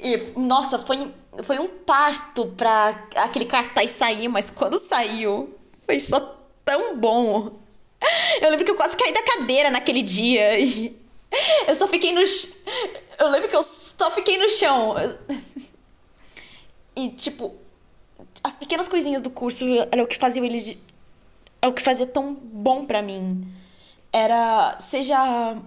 [0.02, 1.12] E, nossa, foi,
[1.42, 5.54] foi um parto pra aquele cartaz sair, mas quando saiu,
[5.84, 7.52] foi só tão bom.
[8.40, 10.58] Eu lembro que eu quase caí da cadeira naquele dia.
[10.58, 10.96] E
[11.68, 12.22] eu só fiquei no.
[13.18, 14.94] Eu lembro que eu só fiquei no chão.
[16.96, 17.54] E, tipo,
[18.44, 20.80] as pequenas coisinhas do curso era o que fazia ele
[21.60, 23.48] é o que fazia tão bom para mim.
[24.12, 25.62] Era seja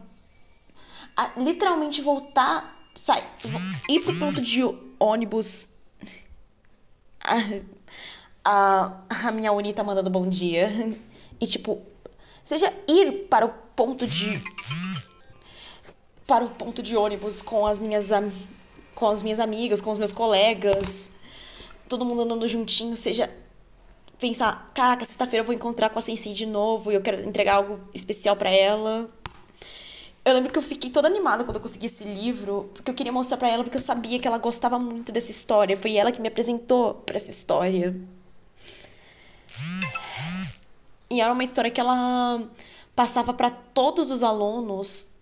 [1.16, 3.24] a, literalmente voltar sai
[3.90, 4.62] ir pro ponto de
[5.00, 5.76] ônibus.
[7.22, 7.36] A,
[8.44, 10.70] a, a minha uni tá mandando bom dia.
[11.40, 11.82] E tipo
[12.44, 14.42] seja ir para o ponto de
[16.28, 18.10] para o ponto de ônibus com as minhas
[18.94, 21.15] com as minhas amigas com os meus colegas
[21.88, 23.30] todo mundo andando juntinho, seja
[24.20, 27.56] pensar, caraca, sexta-feira eu vou encontrar com a Sensei de novo e eu quero entregar
[27.56, 29.10] algo especial para ela.
[30.24, 33.12] Eu lembro que eu fiquei toda animada quando eu consegui esse livro, porque eu queria
[33.12, 35.78] mostrar para ela porque eu sabia que ela gostava muito dessa história.
[35.78, 37.96] Foi ela que me apresentou para essa história.
[41.10, 42.42] E era uma história que ela
[42.96, 45.14] passava para todos os alunos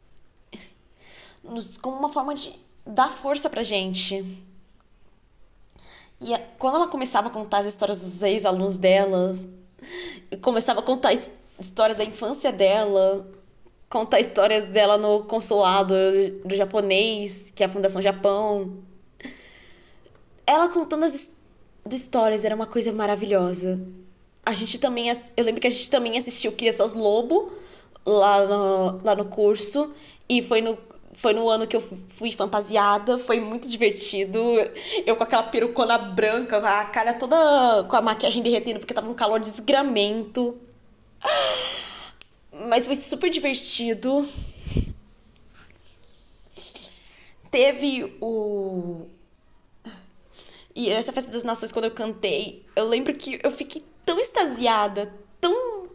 [1.82, 2.54] como uma forma de
[2.86, 4.24] dar força pra gente.
[6.24, 9.34] E quando ela começava a contar as histórias dos ex-alunos dela,
[10.42, 13.30] começava a contar histórias da infância dela,
[13.90, 15.94] contar histórias dela no consulado
[16.46, 18.78] do japonês, que é a Fundação Japão.
[20.48, 21.36] Ela contando as
[21.92, 23.86] histórias era uma coisa maravilhosa.
[24.46, 27.52] A gente também, eu lembro que a gente também assistiu Crianças Lobo
[28.06, 29.94] lá no, lá no curso
[30.28, 30.78] e foi no
[31.16, 31.82] foi no ano que eu
[32.16, 34.40] fui fantasiada, foi muito divertido.
[35.06, 39.14] Eu com aquela perucona branca, a cara toda com a maquiagem derretendo porque tava um
[39.14, 40.58] calor desgramento.
[42.52, 44.28] Mas foi super divertido.
[47.52, 49.08] Teve o.
[50.76, 55.14] E essa festa das nações, quando eu cantei, eu lembro que eu fiquei tão extasiada,
[55.40, 55.88] tão.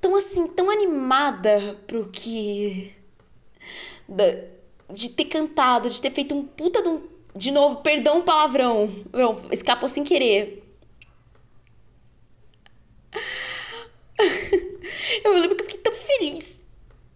[0.00, 2.94] tão assim, tão animada pro que
[4.92, 7.02] de ter cantado, de ter feito um puta de um.
[7.34, 8.90] De novo, perdão palavrão.
[9.12, 10.64] Não, escapou sem querer.
[15.24, 16.58] Eu lembro que eu fiquei tão feliz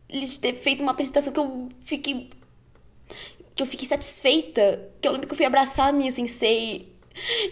[0.09, 2.31] de ter feito uma apresentação que eu fiquei.
[3.55, 4.91] que eu fiquei satisfeita.
[5.01, 6.93] Que eu lembro que eu fui abraçar a minha sensei.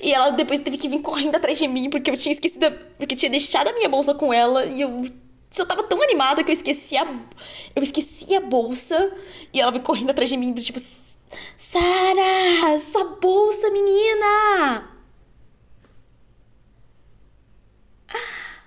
[0.01, 2.71] E ela depois teve que vir correndo atrás de mim porque eu tinha esquecido.
[2.97, 5.05] Porque eu tinha deixado a minha bolsa com ela e eu
[5.61, 7.05] eu tava tão animada que eu esqueci a.
[7.75, 9.13] Eu esqueci a bolsa
[9.53, 10.79] e ela veio correndo atrás de mim, do tipo.
[11.57, 12.81] Sara!
[12.81, 14.89] Sua bolsa, menina!
[18.09, 18.63] Ah.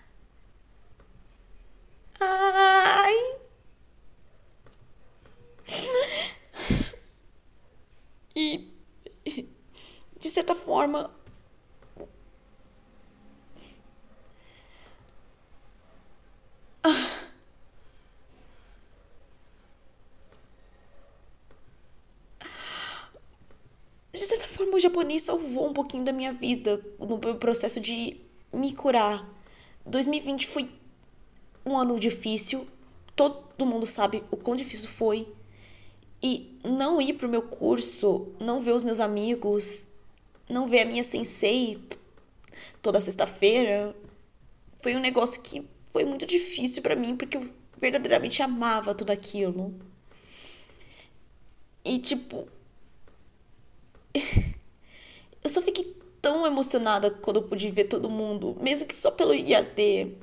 [2.20, 3.36] Ai!
[8.36, 8.68] E.
[10.20, 11.12] De certa forma,
[24.76, 28.18] o japonês salvou um pouquinho da minha vida no processo de
[28.54, 29.28] me curar.
[29.86, 30.70] 2020 foi
[31.66, 32.68] um ano difícil,
[33.16, 35.28] todo mundo sabe o quão difícil foi.
[36.22, 39.88] E não ir pro meu curso, não ver os meus amigos,
[40.50, 41.82] não ver a minha sensei
[42.82, 43.96] toda sexta-feira,
[44.82, 49.74] foi um negócio que foi muito difícil para mim, porque eu verdadeiramente amava tudo aquilo.
[51.84, 52.48] E tipo.
[55.44, 59.34] Eu só fiquei tão emocionada quando eu pude ver todo mundo, mesmo que só pelo
[59.34, 60.18] IAD.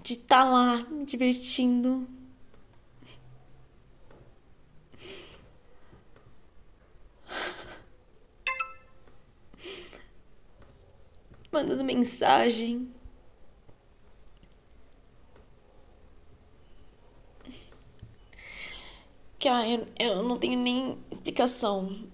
[0.00, 2.06] De estar tá lá me divertindo.
[11.50, 12.88] Mandando mensagem.
[19.50, 22.06] Ah, eu, eu não tenho nem explicação.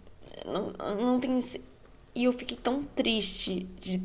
[0.45, 1.40] Não, não tem.
[2.14, 4.03] E eu fiquei tão triste de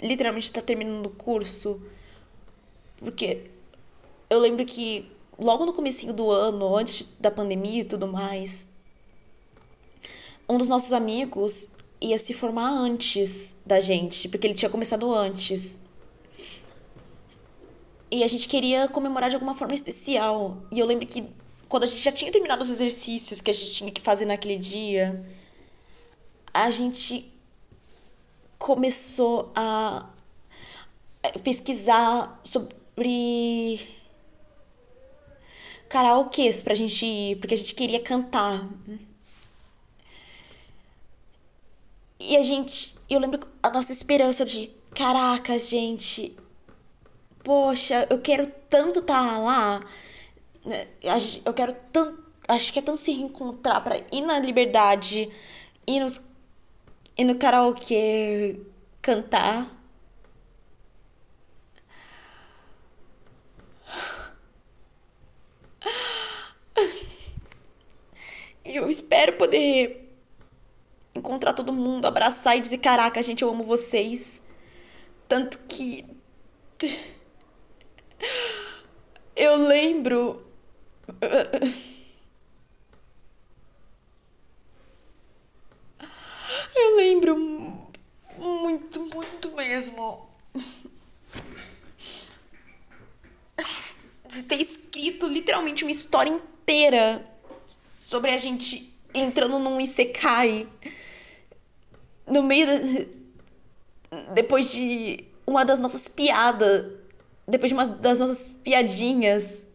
[0.00, 1.80] literalmente estar terminando o curso.
[2.98, 3.50] Porque
[4.30, 8.68] eu lembro que logo no comecinho do ano, antes da pandemia e tudo mais,
[10.48, 15.80] um dos nossos amigos ia se formar antes da gente, porque ele tinha começado antes.
[18.10, 20.58] E a gente queria comemorar de alguma forma especial.
[20.70, 21.28] E eu lembro que
[21.68, 24.56] quando a gente já tinha terminado os exercícios que a gente tinha que fazer naquele
[24.56, 25.24] dia,
[26.64, 27.30] a gente
[28.58, 30.08] começou a
[31.44, 33.86] pesquisar sobre
[35.88, 38.66] karaokês pra gente ir, porque a gente queria cantar.
[42.18, 46.34] E a gente, eu lembro a nossa esperança de, caraca, gente,
[47.44, 49.84] poxa, eu quero tanto estar tá lá,
[50.64, 50.88] né,
[51.44, 55.30] eu quero tanto, acho que é tanto se reencontrar para ir na liberdade,
[55.86, 56.20] ir nos
[57.16, 58.60] e no karaokê
[59.00, 59.70] cantar.
[68.64, 70.12] Eu espero poder
[71.14, 74.42] encontrar todo mundo, abraçar e dizer: Caraca, gente, eu amo vocês.
[75.28, 76.04] Tanto que.
[79.36, 80.46] Eu lembro.
[86.76, 87.36] Eu lembro
[88.38, 90.28] muito, muito mesmo
[94.28, 97.26] de ter escrito literalmente uma história inteira
[97.98, 100.68] sobre a gente entrando num Isekai
[102.26, 104.32] no meio da...
[104.34, 106.92] depois de uma das nossas piadas,
[107.48, 109.65] depois de uma das nossas piadinhas.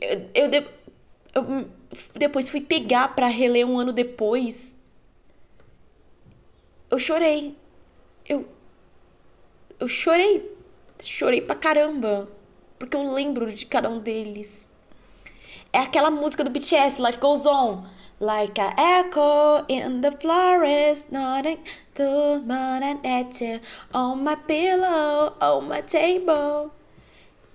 [0.00, 0.50] Eu,
[1.34, 1.70] eu,
[2.14, 4.78] depois fui pegar para reler um ano depois.
[6.90, 7.56] Eu chorei.
[8.28, 8.46] Eu
[9.80, 10.54] eu chorei.
[11.02, 12.28] Chorei pra caramba,
[12.78, 14.70] porque eu lembro de cada um deles.
[15.72, 17.84] É aquela música do BTS, Life Goes On.
[18.20, 21.58] Like a echo in the forest, nodding
[21.94, 23.62] to my nature
[23.94, 26.70] on my pillow, on my table.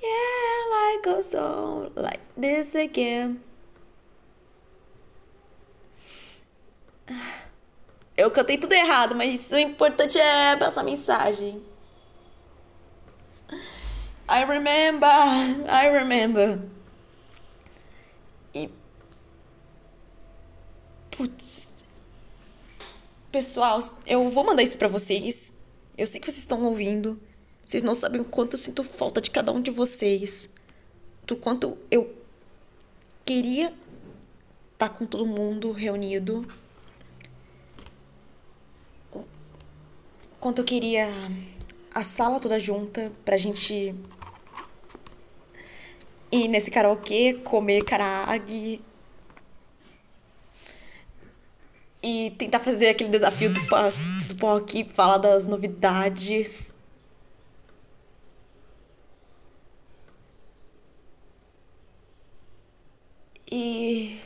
[0.02, 3.40] Yeah, life goes on like this again.
[8.18, 11.62] Eu cantei tudo errado, mas o importante é passar mensagem.
[14.28, 15.08] I remember,
[15.68, 16.60] I remember.
[18.54, 18.70] E.
[21.12, 21.74] Putz.
[23.32, 25.54] Pessoal, eu vou mandar isso pra vocês.
[25.98, 27.22] Eu sei que vocês estão ouvindo.
[27.66, 30.48] Vocês não sabem o quanto eu sinto falta de cada um de vocês.
[31.26, 32.16] Do quanto eu
[33.26, 33.74] queria
[34.74, 36.48] estar tá com todo mundo reunido.
[40.40, 41.10] Quanto eu queria
[41.92, 43.96] a sala toda junta pra gente
[46.32, 48.80] ir nesse karaokê, comer karaage.
[52.04, 53.60] E tentar fazer aquele desafio do,
[54.28, 56.75] do POC, falar das novidades.
[63.58, 64.20] E.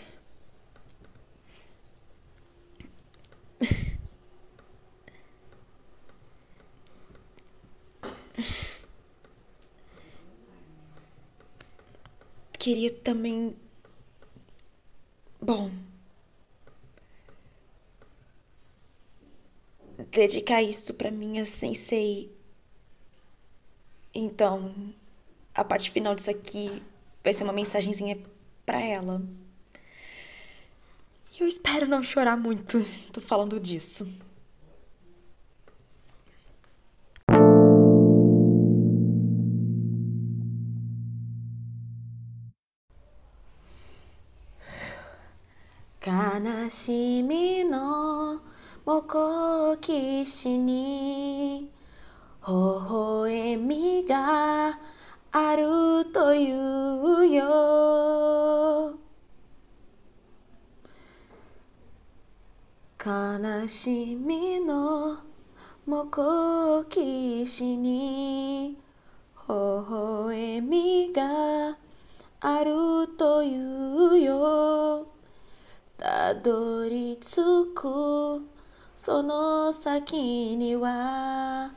[12.57, 13.55] queria também.
[15.39, 15.69] Bom.
[20.09, 22.36] Dedicar isso pra minha sensei.
[24.11, 24.91] Então,
[25.53, 26.82] a parte final disso aqui
[27.23, 28.17] vai ser uma mensagenzinha
[28.68, 29.22] pra ela.
[31.38, 32.84] Eu espero não chorar muito.
[33.12, 34.07] Tô falando disso.
[46.00, 48.40] Kanashimi no
[48.86, 51.70] moko kishi ni
[52.46, 54.78] 微笑みが
[55.32, 58.07] あるというよ
[63.01, 65.19] 悲しみの
[65.85, 68.77] もこきしに
[69.47, 71.77] 微笑みが
[72.41, 75.07] あるというよ。
[75.97, 78.45] たどり着く
[78.97, 81.71] その先には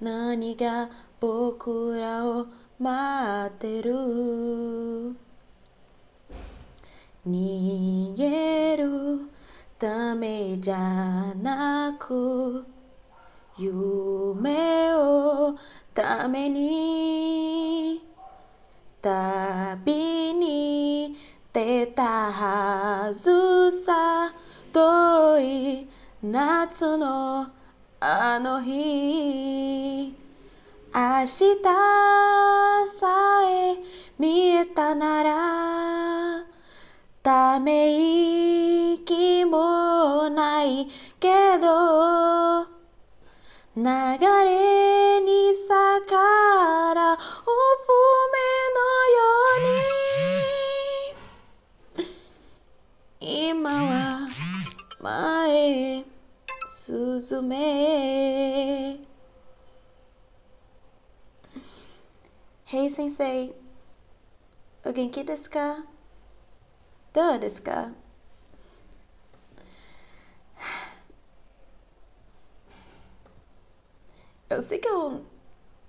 [0.00, 0.90] 何が
[1.20, 2.46] 僕らを
[2.80, 3.92] 待ってる。
[7.28, 9.31] 逃げる
[9.82, 12.64] ためじゃなく
[13.58, 15.56] 夢を
[15.92, 18.00] ために
[19.02, 21.16] 旅に
[21.52, 24.32] 出たはずさ
[24.72, 25.88] 遠い
[26.22, 27.48] 夏の
[27.98, 30.14] あの日。
[30.94, 31.26] 明日
[32.86, 33.08] さ
[33.48, 33.76] え
[34.16, 36.44] 見えたなら
[37.24, 38.91] ため息
[39.46, 40.86] もない
[41.18, 42.64] けど
[43.74, 43.82] 流
[44.44, 46.14] れに逆
[46.94, 47.26] らう船
[48.74, 48.80] の
[49.10, 49.22] よ
[51.98, 52.04] う
[53.20, 53.40] に。
[53.50, 54.28] 今は
[55.00, 56.04] 前へ
[56.66, 58.98] 進め。
[62.66, 63.54] Hey sensei
[64.84, 65.84] お元気ですか？
[67.12, 67.90] どうですか？
[74.52, 75.24] Eu sei que eu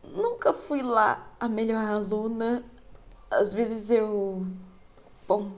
[0.04, 2.64] nunca fui lá a melhor aluna.
[3.30, 4.48] Às vezes eu.
[5.28, 5.52] Bom.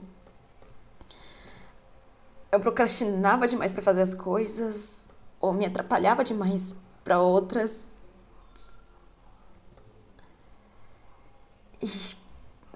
[2.50, 5.08] Eu procrastinava demais para fazer as coisas,
[5.40, 7.88] ou me atrapalhava demais para outras.
[11.80, 12.16] E.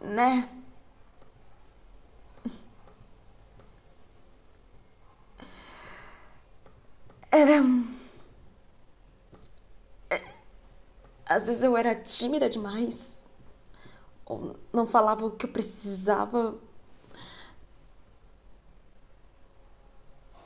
[0.01, 0.49] né?
[7.33, 7.63] Era
[11.31, 13.25] às vezes eu era tímida demais,
[14.27, 16.59] ou não falava o que eu precisava.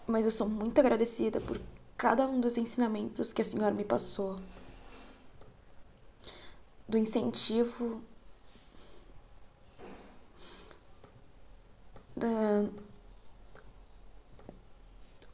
[0.06, 1.58] Mas eu sou muito agradecida por
[1.96, 4.38] cada um dos ensinamentos que a senhora me passou.
[6.86, 8.02] Do incentivo,
[12.14, 12.68] da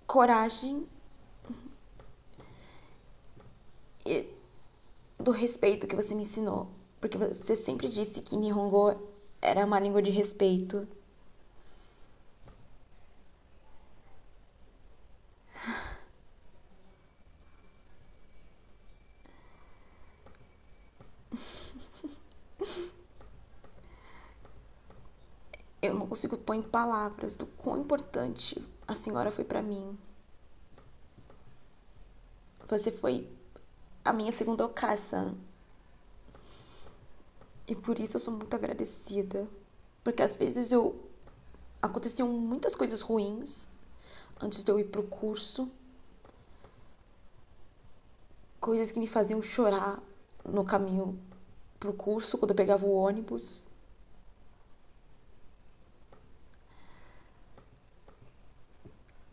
[0.07, 0.89] coragem
[4.07, 4.40] e
[5.21, 6.71] do respeito que você me ensinou,
[7.01, 8.99] porque você sempre disse que Nihongo
[9.43, 10.89] era uma língua de respeito.
[25.83, 29.99] Eu não consigo pôr em palavras do quão importante a senhora foi para mim.
[32.69, 33.27] Você foi
[34.05, 35.37] a minha segunda ocasião.
[37.67, 39.49] E por isso eu sou muito agradecida.
[40.03, 41.09] Porque às vezes eu.
[41.83, 43.69] Aconteciam muitas coisas ruins
[44.41, 45.71] antes de eu ir pro curso.
[48.61, 50.03] Coisas que me faziam chorar
[50.45, 51.19] no caminho
[51.79, 53.69] pro curso, quando eu pegava o ônibus.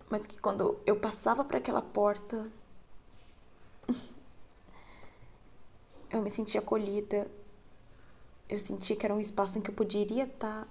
[0.09, 2.49] Mas que quando eu passava para aquela porta,
[6.11, 7.29] eu me sentia acolhida.
[8.49, 10.67] Eu sentia que era um espaço em que eu poderia estar.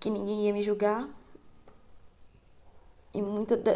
[0.00, 1.08] Que ninguém ia me julgar.
[3.12, 3.72] E muito, da,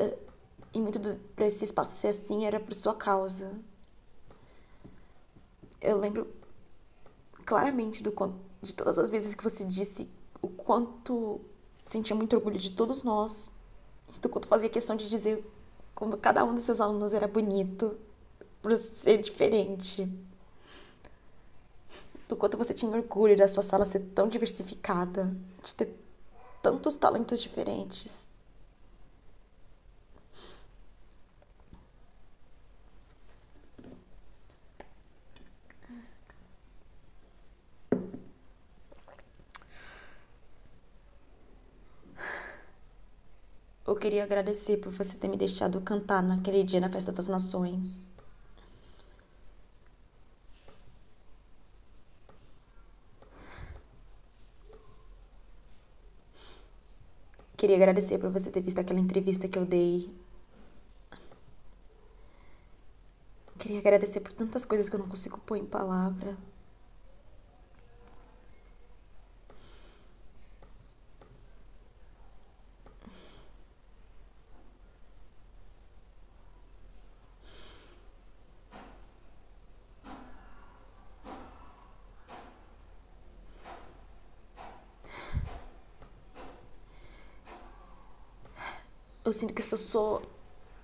[0.74, 0.98] e muito
[1.36, 3.54] para esse espaço ser assim era por sua causa.
[5.80, 6.26] Eu lembro
[7.46, 8.12] claramente do,
[8.60, 10.10] de todas as vezes que você disse
[10.42, 11.40] o quanto
[11.80, 13.52] sentia muito orgulho de todos nós
[14.20, 15.44] do quanto fazia questão de dizer
[15.94, 17.98] como cada um dos seus alunos era bonito.
[18.62, 20.08] por ser diferente.
[22.28, 25.94] Do quanto você tinha orgulho da sua sala ser tão diversificada, de ter
[26.62, 28.28] tantos talentos diferentes.
[43.88, 48.10] Eu queria agradecer por você ter me deixado cantar naquele dia na Festa das Nações.
[57.56, 60.14] Queria agradecer por você ter visto aquela entrevista que eu dei.
[63.58, 66.36] Queria agradecer por tantas coisas que eu não consigo pôr em palavra.
[89.28, 90.22] Eu sinto que se eu sou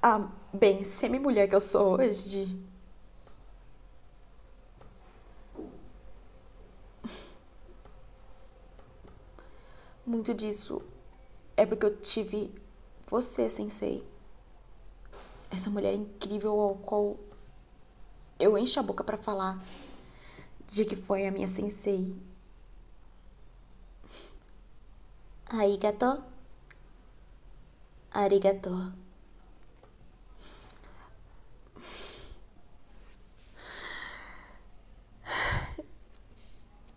[0.03, 2.63] a bem semi-mulher que eu sou hoje.
[10.05, 10.83] Muito disso
[11.57, 12.55] é porque eu tive
[13.09, 14.07] você, sensei.
[15.51, 17.17] Essa mulher incrível ao qual
[18.39, 19.59] eu encho a boca para falar
[20.67, 22.15] de que foi a minha sensei.
[25.49, 26.34] Aí, gato.
[28.15, 28.95] Arigato.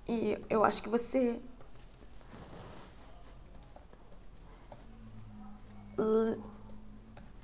[0.07, 1.41] E eu acho que você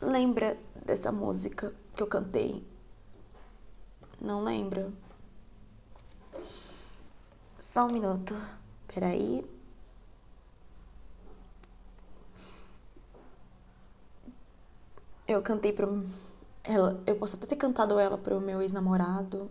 [0.02, 2.64] lembra dessa música que eu cantei?
[4.22, 4.92] Não lembra?
[7.60, 8.34] Só um minuto.
[8.88, 9.53] Peraí.
[15.28, 16.04] Eu cantei pro.
[16.64, 19.50] Ela, eu posso até ter cantado ela pro meu ex-namorado.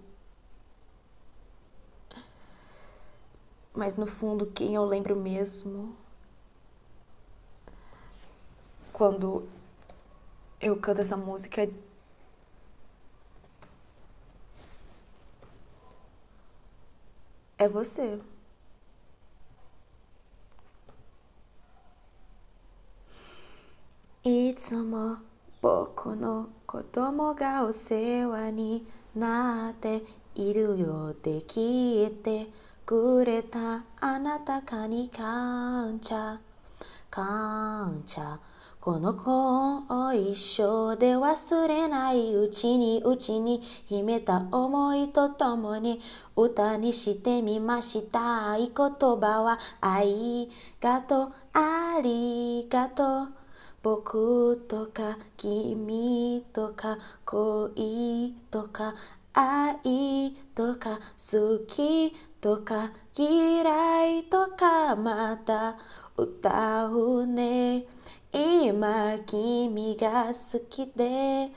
[3.74, 5.96] Mas no fundo, quem eu lembro mesmo.
[8.92, 9.48] Quando
[10.60, 11.68] eu canto essa música.
[17.58, 18.20] É você.
[24.24, 25.31] It's a more
[25.62, 28.84] 僕の子供がお世話に
[29.14, 30.02] なって
[30.34, 32.48] いるよって聞いて
[32.84, 36.40] くれたあなたかに感謝。
[37.10, 38.40] 感謝。
[38.80, 46.00] この子を一生で忘れないうちにうちに秘めた思いとともに
[46.34, 48.50] 歌にしてみました。
[48.50, 53.41] 合言葉はありがとうありがとう。
[53.82, 58.94] 僕とか君とか恋とか
[59.34, 65.76] 愛とか好きとか嫌いとかまた
[66.16, 67.84] 歌うね。
[68.32, 71.50] 今君が好きで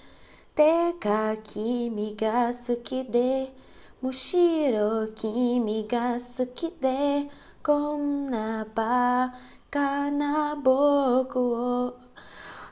[0.56, 3.54] てか君が好きで
[4.02, 7.30] むしろ君が好きで
[7.64, 9.34] こんなバ
[9.72, 11.98] カな僕を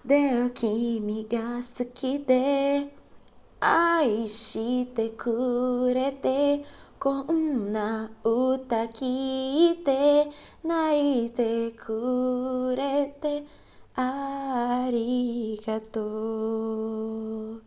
[0.06, 2.94] で君が好きで
[3.62, 6.66] 愛してくれて
[7.00, 10.28] こんな歌聞いて
[10.62, 13.46] 泣いてくれて
[13.96, 17.64] ありがとう。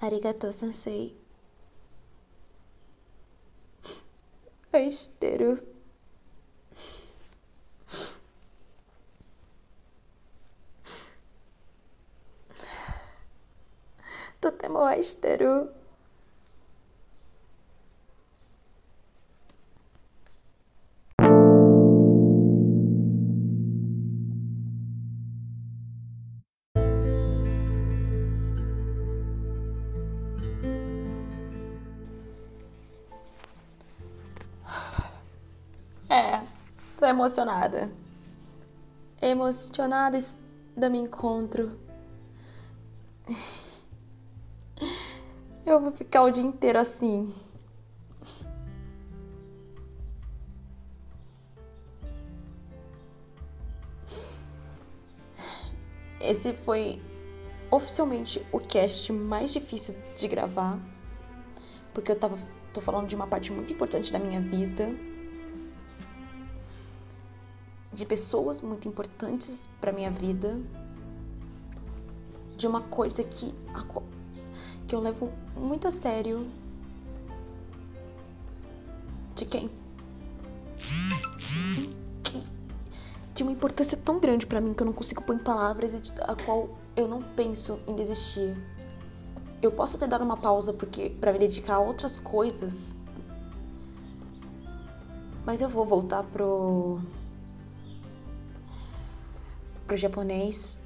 [0.00, 1.10] ありがとう先生。
[4.72, 5.73] 愛してる。
[36.08, 36.40] É,
[36.98, 37.90] tô emocionada.
[39.20, 40.18] Emocionada
[40.76, 41.78] do meu encontro.
[45.66, 47.32] Eu vou ficar o dia inteiro assim.
[56.20, 57.02] Esse foi
[57.70, 60.78] oficialmente o cast mais difícil de gravar,
[61.92, 62.38] porque eu tava
[62.72, 64.88] tô falando de uma parte muito importante da minha vida,
[67.92, 70.60] de pessoas muito importantes para minha vida,
[72.56, 73.54] de uma coisa que
[74.86, 76.46] que eu levo muito a sério,
[79.34, 79.70] de quem
[83.34, 86.00] de uma importância tão grande para mim que eu não consigo pôr em palavras e
[86.22, 88.56] a qual eu não penso em desistir.
[89.60, 92.96] Eu posso até dar uma pausa porque para me dedicar a outras coisas,
[95.44, 97.00] mas eu vou voltar pro
[99.86, 100.83] pro japonês.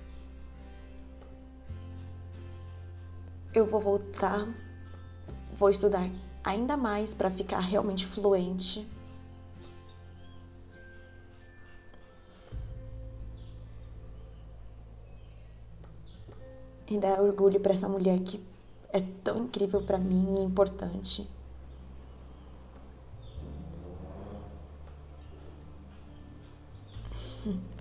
[3.59, 4.47] Eu vou voltar,
[5.57, 6.09] vou estudar
[6.45, 8.89] ainda mais para ficar realmente fluente.
[16.89, 18.41] e dar orgulho para essa mulher que
[18.93, 21.29] é tão incrível para mim e importante.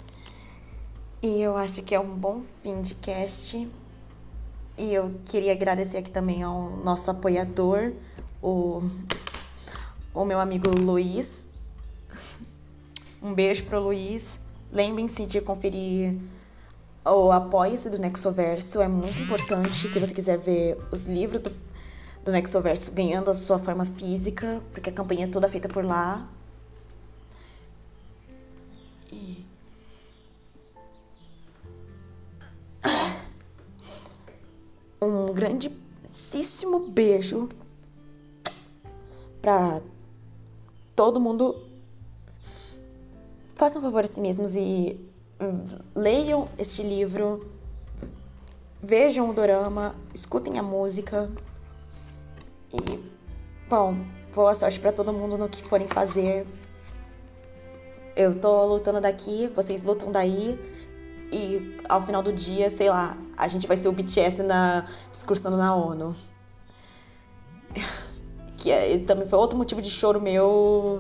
[1.20, 3.68] E eu acho que é um bom fim de cast.
[4.78, 7.94] E eu queria agradecer aqui também ao nosso apoiador,
[8.42, 8.82] o,
[10.14, 11.50] o meu amigo Luiz.
[13.22, 14.40] Um beijo pro Luiz.
[14.72, 16.16] Lembrem-se de conferir
[17.06, 21.52] o apoio-se do Nexoverso é muito importante se você quiser ver os livros do,
[22.24, 26.28] do Nexoverso ganhando a sua forma física, porque a campanha é toda feita por lá.
[35.00, 37.48] Um grandíssimo beijo
[39.42, 39.82] para
[40.96, 41.56] todo mundo.
[43.56, 45.00] Façam um favor a si mesmos e
[45.96, 47.48] leiam este livro,
[48.82, 51.30] vejam o dorama, escutem a música
[52.74, 53.00] e,
[53.70, 53.96] bom,
[54.34, 56.46] boa sorte para todo mundo no que forem fazer.
[58.16, 60.60] Eu tô lutando daqui, vocês lutam daí
[61.32, 65.58] e ao final do dia, sei lá, a gente vai ser o BTS na discursando
[65.58, 66.16] na ONU.
[68.58, 71.00] Que é, também foi outro motivo de choro meu.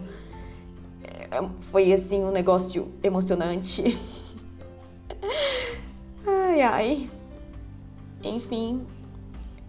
[1.03, 3.99] É, foi assim um negócio emocionante.
[6.27, 7.09] Ai, ai.
[8.23, 8.85] Enfim,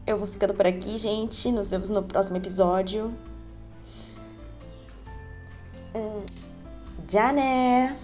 [0.06, 1.50] eu vou ficando por aqui, gente.
[1.52, 3.14] Nos vemos no próximo episódio.
[5.94, 6.24] Hum,
[7.08, 7.96] já né?